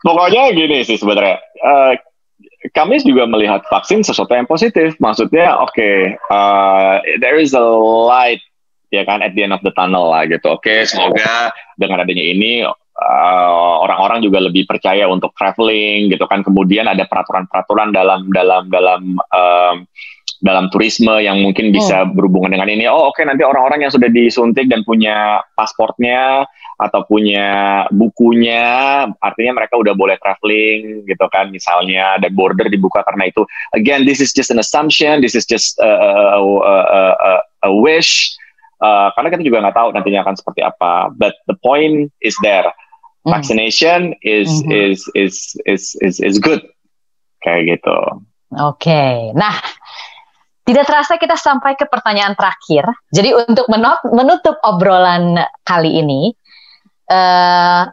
Pokoknya 0.01 0.57
gini 0.57 0.85
sih 0.85 0.97
sebenarnya. 0.97 1.37
Uh, 1.61 1.93
kami 2.75 2.99
juga 3.05 3.29
melihat 3.29 3.63
vaksin 3.69 4.03
sesuatu 4.03 4.35
yang 4.35 4.49
positif. 4.49 4.97
Maksudnya, 4.99 5.61
oke, 5.63 5.73
okay, 5.75 6.17
uh, 6.33 6.99
eh, 7.05 7.21
there 7.23 7.39
is 7.39 7.55
a 7.55 7.63
light 8.09 8.43
ya 8.89 9.05
kan 9.05 9.21
at 9.21 9.37
the 9.37 9.45
end 9.45 9.53
of 9.53 9.61
the 9.63 9.73
tunnel 9.77 10.11
lah 10.11 10.25
gitu. 10.25 10.49
Oke, 10.49 10.65
okay, 10.65 10.79
semoga 10.89 11.53
dengan 11.77 12.03
adanya 12.03 12.25
ini 12.25 12.65
uh, 12.65 13.75
orang-orang 13.85 14.25
juga 14.25 14.43
lebih 14.43 14.65
percaya 14.65 15.07
untuk 15.07 15.37
traveling 15.37 16.11
gitu 16.11 16.25
kan. 16.25 16.41
Kemudian 16.43 16.89
ada 16.89 17.05
peraturan-peraturan 17.05 17.93
dalam 17.95 18.33
dalam 18.33 18.73
dalam 18.73 19.01
um, 19.21 19.77
dalam 20.39 20.71
turisme 20.71 21.11
yang 21.19 21.43
mungkin 21.43 21.75
bisa 21.75 22.07
hmm. 22.07 22.15
berhubungan 22.15 22.55
dengan 22.55 22.71
ini. 22.71 22.87
Oh, 22.87 23.11
oke 23.11 23.19
okay, 23.19 23.25
nanti 23.27 23.43
orang-orang 23.43 23.87
yang 23.87 23.93
sudah 23.93 24.07
disuntik 24.07 24.71
dan 24.71 24.87
punya 24.87 25.43
pasportnya 25.59 26.47
atau 26.79 27.03
punya 27.11 27.83
bukunya, 27.91 29.03
artinya 29.19 29.53
mereka 29.59 29.75
udah 29.75 29.99
boleh 29.99 30.15
traveling 30.23 31.03
gitu 31.11 31.27
kan 31.35 31.51
misalnya 31.51 32.23
dan 32.23 32.31
border 32.39 32.71
dibuka 32.71 33.03
karena 33.03 33.27
itu. 33.27 33.43
Again, 33.75 34.07
this 34.07 34.23
is 34.23 34.31
just 34.31 34.55
an 34.55 34.63
assumption, 34.63 35.19
this 35.19 35.35
is 35.35 35.43
just 35.43 35.75
a, 35.83 35.91
a, 35.91 36.39
a, 36.39 36.75
a, 37.19 37.31
a 37.67 37.71
wish. 37.75 38.31
Uh, 38.79 39.11
karena 39.19 39.35
kita 39.35 39.43
juga 39.43 39.59
nggak 39.67 39.75
tahu 39.75 39.89
nantinya 39.91 40.23
akan 40.23 40.39
seperti 40.39 40.63
apa. 40.63 41.11
But 41.19 41.35
the 41.51 41.59
point 41.59 42.15
is 42.23 42.39
there. 42.47 42.71
Hmm. 43.27 43.35
Vaccination 43.35 44.15
is, 44.23 44.47
mm 44.47 44.71
-hmm. 44.71 44.79
is 44.95 44.99
is 45.19 45.35
is 45.67 45.83
is 45.99 46.17
is 46.23 46.37
good 46.39 46.63
kayak 47.43 47.75
gitu. 47.75 47.99
Oke, 48.55 48.87
okay. 48.89 49.35
nah 49.35 49.59
tidak 50.69 50.85
terasa 50.85 51.17
kita 51.17 51.33
sampai 51.41 51.81
ke 51.81 51.89
pertanyaan 51.89 52.37
terakhir. 52.37 52.85
Jadi 53.09 53.33
untuk 53.33 53.65
menutup 54.13 54.61
obrolan 54.61 55.41
kali 55.65 55.97
ini, 56.05 56.37
uh, 57.09 57.89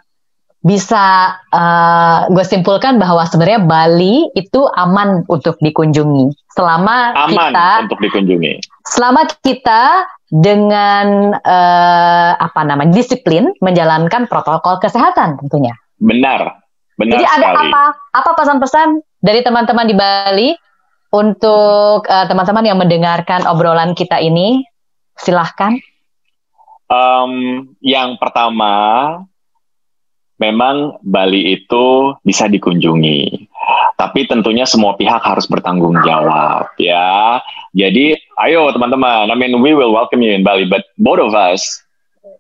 bisa 0.59 1.39
uh, 1.55 2.27
gue 2.27 2.43
simpulkan 2.43 2.99
bahwa 2.99 3.23
sebenarnya 3.29 3.63
Bali 3.63 4.27
itu 4.35 4.65
aman 4.75 5.23
untuk 5.31 5.55
dikunjungi 5.61 6.33
selama 6.51 7.13
aman 7.15 7.31
kita 7.31 7.67
untuk 7.87 7.99
dikunjungi. 8.01 8.53
Selama 8.83 9.29
kita 9.45 10.09
dengan 10.27 11.37
uh, 11.37 12.31
apa 12.35 12.61
namanya 12.65 12.91
disiplin 12.97 13.53
menjalankan 13.61 14.25
protokol 14.25 14.81
kesehatan 14.81 15.37
tentunya. 15.37 15.77
Benar, 16.01 16.59
benar. 16.97 17.13
Jadi 17.13 17.23
sekali. 17.29 17.45
ada 17.45 17.47
apa 17.55 17.83
apa 18.11 18.29
pesan-pesan 18.35 18.87
dari 19.21 19.45
teman-teman 19.45 19.85
di 19.85 19.95
Bali 19.95 20.49
untuk 21.11 22.05
uh, 22.05 22.25
teman-teman 22.25 22.65
yang 22.65 22.79
mendengarkan 22.79 23.45
obrolan 23.45 23.93
kita 23.93 24.21
ini, 24.21 24.65
silahkan. 25.19 25.77
Um, 26.85 27.73
yang 27.81 28.17
pertama, 28.21 29.25
memang 30.37 31.01
Bali 31.01 31.57
itu 31.57 32.13
bisa 32.21 32.45
dikunjungi, 32.45 33.49
tapi 33.97 34.29
tentunya 34.29 34.69
semua 34.69 34.93
pihak 34.93 35.21
harus 35.25 35.49
bertanggung 35.49 35.97
jawab, 36.05 36.69
ya. 36.77 37.41
Jadi, 37.73 38.13
ayo 38.45 38.69
teman-teman, 38.69 39.31
I 39.31 39.35
mean 39.35 39.59
we 39.65 39.73
will 39.73 39.91
welcome 39.91 40.21
you 40.21 40.31
in 40.31 40.45
Bali, 40.45 40.69
but 40.69 40.85
both 41.01 41.19
of 41.19 41.33
us 41.33 41.65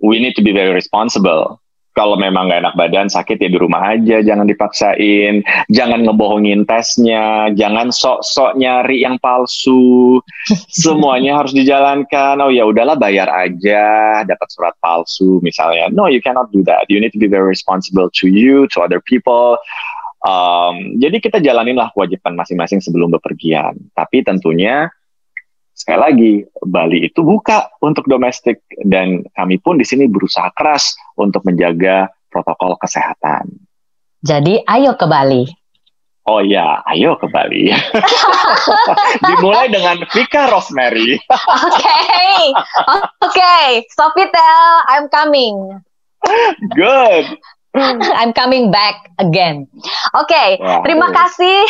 we 0.03 0.19
need 0.19 0.35
to 0.37 0.43
be 0.43 0.53
very 0.53 0.73
responsible 0.73 1.57
kalau 1.95 2.19
memang 2.19 2.51
nggak 2.51 2.59
enak 2.59 2.75
badan 2.75 3.07
sakit 3.07 3.39
ya 3.39 3.47
di 3.47 3.55
rumah 3.55 3.95
aja 3.95 4.19
jangan 4.19 4.43
dipaksain. 4.43 5.47
Jangan 5.71 6.03
ngebohongin 6.03 6.67
tesnya 6.67 7.49
jangan 7.55 7.89
sok-sok 7.89 8.59
nyari 8.59 9.01
yang 9.07 9.15
palsu. 9.23 10.19
Semuanya 10.83 11.39
harus 11.39 11.55
dijalankan. 11.55 12.43
Oh 12.43 12.51
ya 12.51 12.67
udahlah 12.67 12.99
bayar 12.99 13.31
aja 13.31 14.21
dapat 14.27 14.47
surat 14.51 14.75
palsu 14.83 15.39
misalnya. 15.39 15.87
No 15.87 16.11
you 16.11 16.19
cannot 16.19 16.51
do 16.51 16.59
that. 16.67 16.83
You 16.91 16.99
need 16.99 17.15
to 17.15 17.21
be 17.21 17.31
very 17.31 17.47
responsible 17.47 18.11
to 18.19 18.27
you 18.27 18.67
to 18.75 18.83
other 18.83 18.99
people. 18.99 19.55
Um, 20.25 20.99
jadi 20.99 21.23
kita 21.23 21.37
jalaninlah 21.39 21.95
kewajiban 21.95 22.35
masing-masing 22.35 22.83
sebelum 22.83 23.13
bepergian. 23.15 23.77
Tapi 23.95 24.25
tentunya 24.25 24.91
sekali 25.75 25.99
lagi 25.99 26.31
Bali 26.63 27.03
itu 27.03 27.19
buka 27.19 27.67
untuk 27.83 28.07
domestik 28.07 28.63
dan 28.87 29.27
kami 29.35 29.59
pun 29.59 29.75
di 29.75 29.83
sini 29.83 30.07
berusaha 30.07 30.47
keras 30.55 30.95
untuk 31.19 31.43
menjaga 31.43 32.07
protokol 32.31 32.79
kesehatan. 32.79 33.51
Jadi 34.23 34.63
ayo 34.65 34.95
ke 34.95 35.05
Bali. 35.05 35.43
Oh 36.25 36.41
ya, 36.41 36.81
ayo 36.89 37.13
ke 37.21 37.29
Bali. 37.29 37.69
Dimulai 39.29 39.69
dengan 39.69 40.01
Vika 40.09 40.49
Rosemary. 40.49 41.21
Oke, 41.29 42.01
oke, 42.89 43.05
okay. 43.21 43.85
Sofitel, 43.93 44.65
I'm 44.89 45.05
coming. 45.13 45.53
Good. 46.73 47.29
I'm 48.17 48.33
coming 48.33 48.73
back 48.73 49.11
again. 49.21 49.69
Oke, 50.17 50.33
okay. 50.33 50.57
terima 50.81 51.13
kasih 51.13 51.61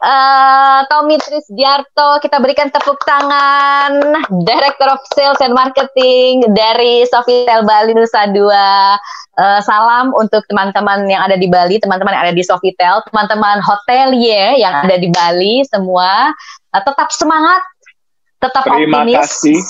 Uh, 0.00 0.80
Tommy 0.88 1.20
Trisdiarto, 1.20 2.24
kita 2.24 2.40
berikan 2.40 2.72
tepuk 2.72 2.96
tangan. 3.04 4.00
Director 4.48 4.88
of 4.96 5.00
Sales 5.12 5.36
and 5.44 5.52
Marketing 5.52 6.40
dari 6.56 7.04
Sofitel 7.04 7.68
Bali 7.68 7.92
Nusa 7.92 8.32
Dua. 8.32 8.96
Uh, 9.36 9.60
salam 9.60 10.16
untuk 10.16 10.40
teman-teman 10.48 11.04
yang 11.04 11.20
ada 11.28 11.36
di 11.36 11.52
Bali, 11.52 11.76
teman-teman 11.76 12.16
yang 12.16 12.24
ada 12.32 12.36
di 12.36 12.40
Sofitel, 12.40 13.04
teman-teman 13.12 13.60
hotelier 13.60 14.56
yang 14.56 14.72
ada 14.72 14.96
di 14.96 15.12
Bali 15.12 15.68
semua. 15.68 16.32
Uh, 16.72 16.80
tetap 16.80 17.12
semangat, 17.12 17.60
tetap 18.40 18.64
Terima 18.64 19.04
optimis. 19.04 19.20
kasih. 19.20 19.60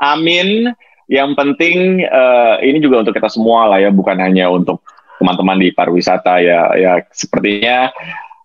Amin. 0.00 0.72
Yang 1.12 1.36
penting 1.36 2.08
uh, 2.08 2.56
ini 2.64 2.80
juga 2.80 3.04
untuk 3.04 3.12
kita 3.12 3.28
semua 3.28 3.68
lah 3.68 3.84
ya, 3.84 3.92
bukan 3.92 4.16
hanya 4.16 4.48
untuk 4.48 4.80
teman-teman 5.20 5.60
di 5.60 5.72
pariwisata 5.72 6.44
ya 6.44 6.76
ya 6.76 6.92
sepertinya 7.08 7.88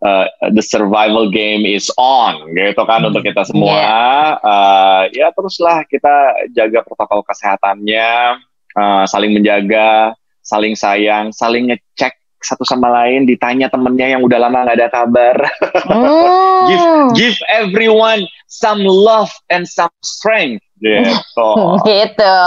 uh, 0.01 0.25
the 0.51 0.61
survival 0.61 1.29
game 1.29 1.63
is 1.63 1.89
on 1.95 2.49
gitu 2.53 2.81
kan 2.83 3.01
hmm. 3.01 3.09
untuk 3.13 3.23
kita 3.25 3.45
semua 3.45 3.77
yeah. 3.77 4.25
uh, 4.41 5.01
ya 5.13 5.29
teruslah 5.31 5.85
kita 5.87 6.47
jaga 6.51 6.81
protokol 6.83 7.21
kesehatannya 7.25 8.41
uh, 8.75 9.03
saling 9.07 9.31
menjaga 9.31 10.17
saling 10.41 10.73
sayang 10.73 11.29
saling 11.31 11.69
ngecek 11.69 12.17
satu 12.41 12.65
sama 12.65 12.89
lain 12.89 13.29
ditanya 13.29 13.69
temennya 13.69 14.17
yang 14.17 14.21
udah 14.25 14.41
lama 14.41 14.65
nggak 14.65 14.77
ada 14.81 14.89
kabar 14.89 15.37
oh. 15.93 16.65
give 16.65 16.85
give 17.13 17.37
everyone 17.53 18.25
some 18.49 18.81
love 18.81 19.29
and 19.53 19.69
some 19.69 19.93
strength 20.01 20.65
gitu 20.81 21.49
gitu 21.89 22.41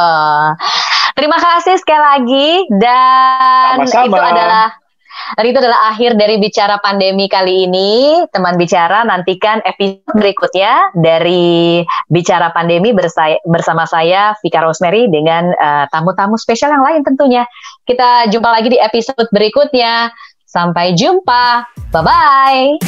terima 1.15 1.39
kasih 1.39 1.79
sekali 1.79 2.03
lagi 2.03 2.51
dan 2.83 3.87
Sama-sama. 3.87 4.11
itu 4.11 4.19
adalah 4.19 4.67
dan 5.33 5.45
itu 5.49 5.59
adalah 5.59 5.91
akhir 5.95 6.20
dari 6.20 6.37
bicara 6.37 6.77
pandemi 6.85 7.27
kali 7.27 7.64
ini. 7.64 8.22
Teman 8.29 8.61
bicara 8.61 9.03
nantikan 9.09 9.64
episode 9.64 10.12
berikutnya 10.12 10.93
dari 10.93 11.81
bicara 12.12 12.53
pandemi 12.53 12.93
bersama 13.49 13.89
saya 13.89 14.37
Vika 14.45 14.61
Rosemary 14.61 15.09
dengan 15.09 15.51
uh, 15.57 15.85
tamu-tamu 15.89 16.37
spesial 16.37 16.77
yang 16.77 16.85
lain 16.85 17.01
tentunya. 17.01 17.49
Kita 17.89 18.29
jumpa 18.29 18.49
lagi 18.53 18.68
di 18.68 18.79
episode 18.79 19.29
berikutnya. 19.33 20.12
Sampai 20.45 20.95
jumpa. 20.95 21.66
Bye 21.91 22.03
bye. 22.07 22.79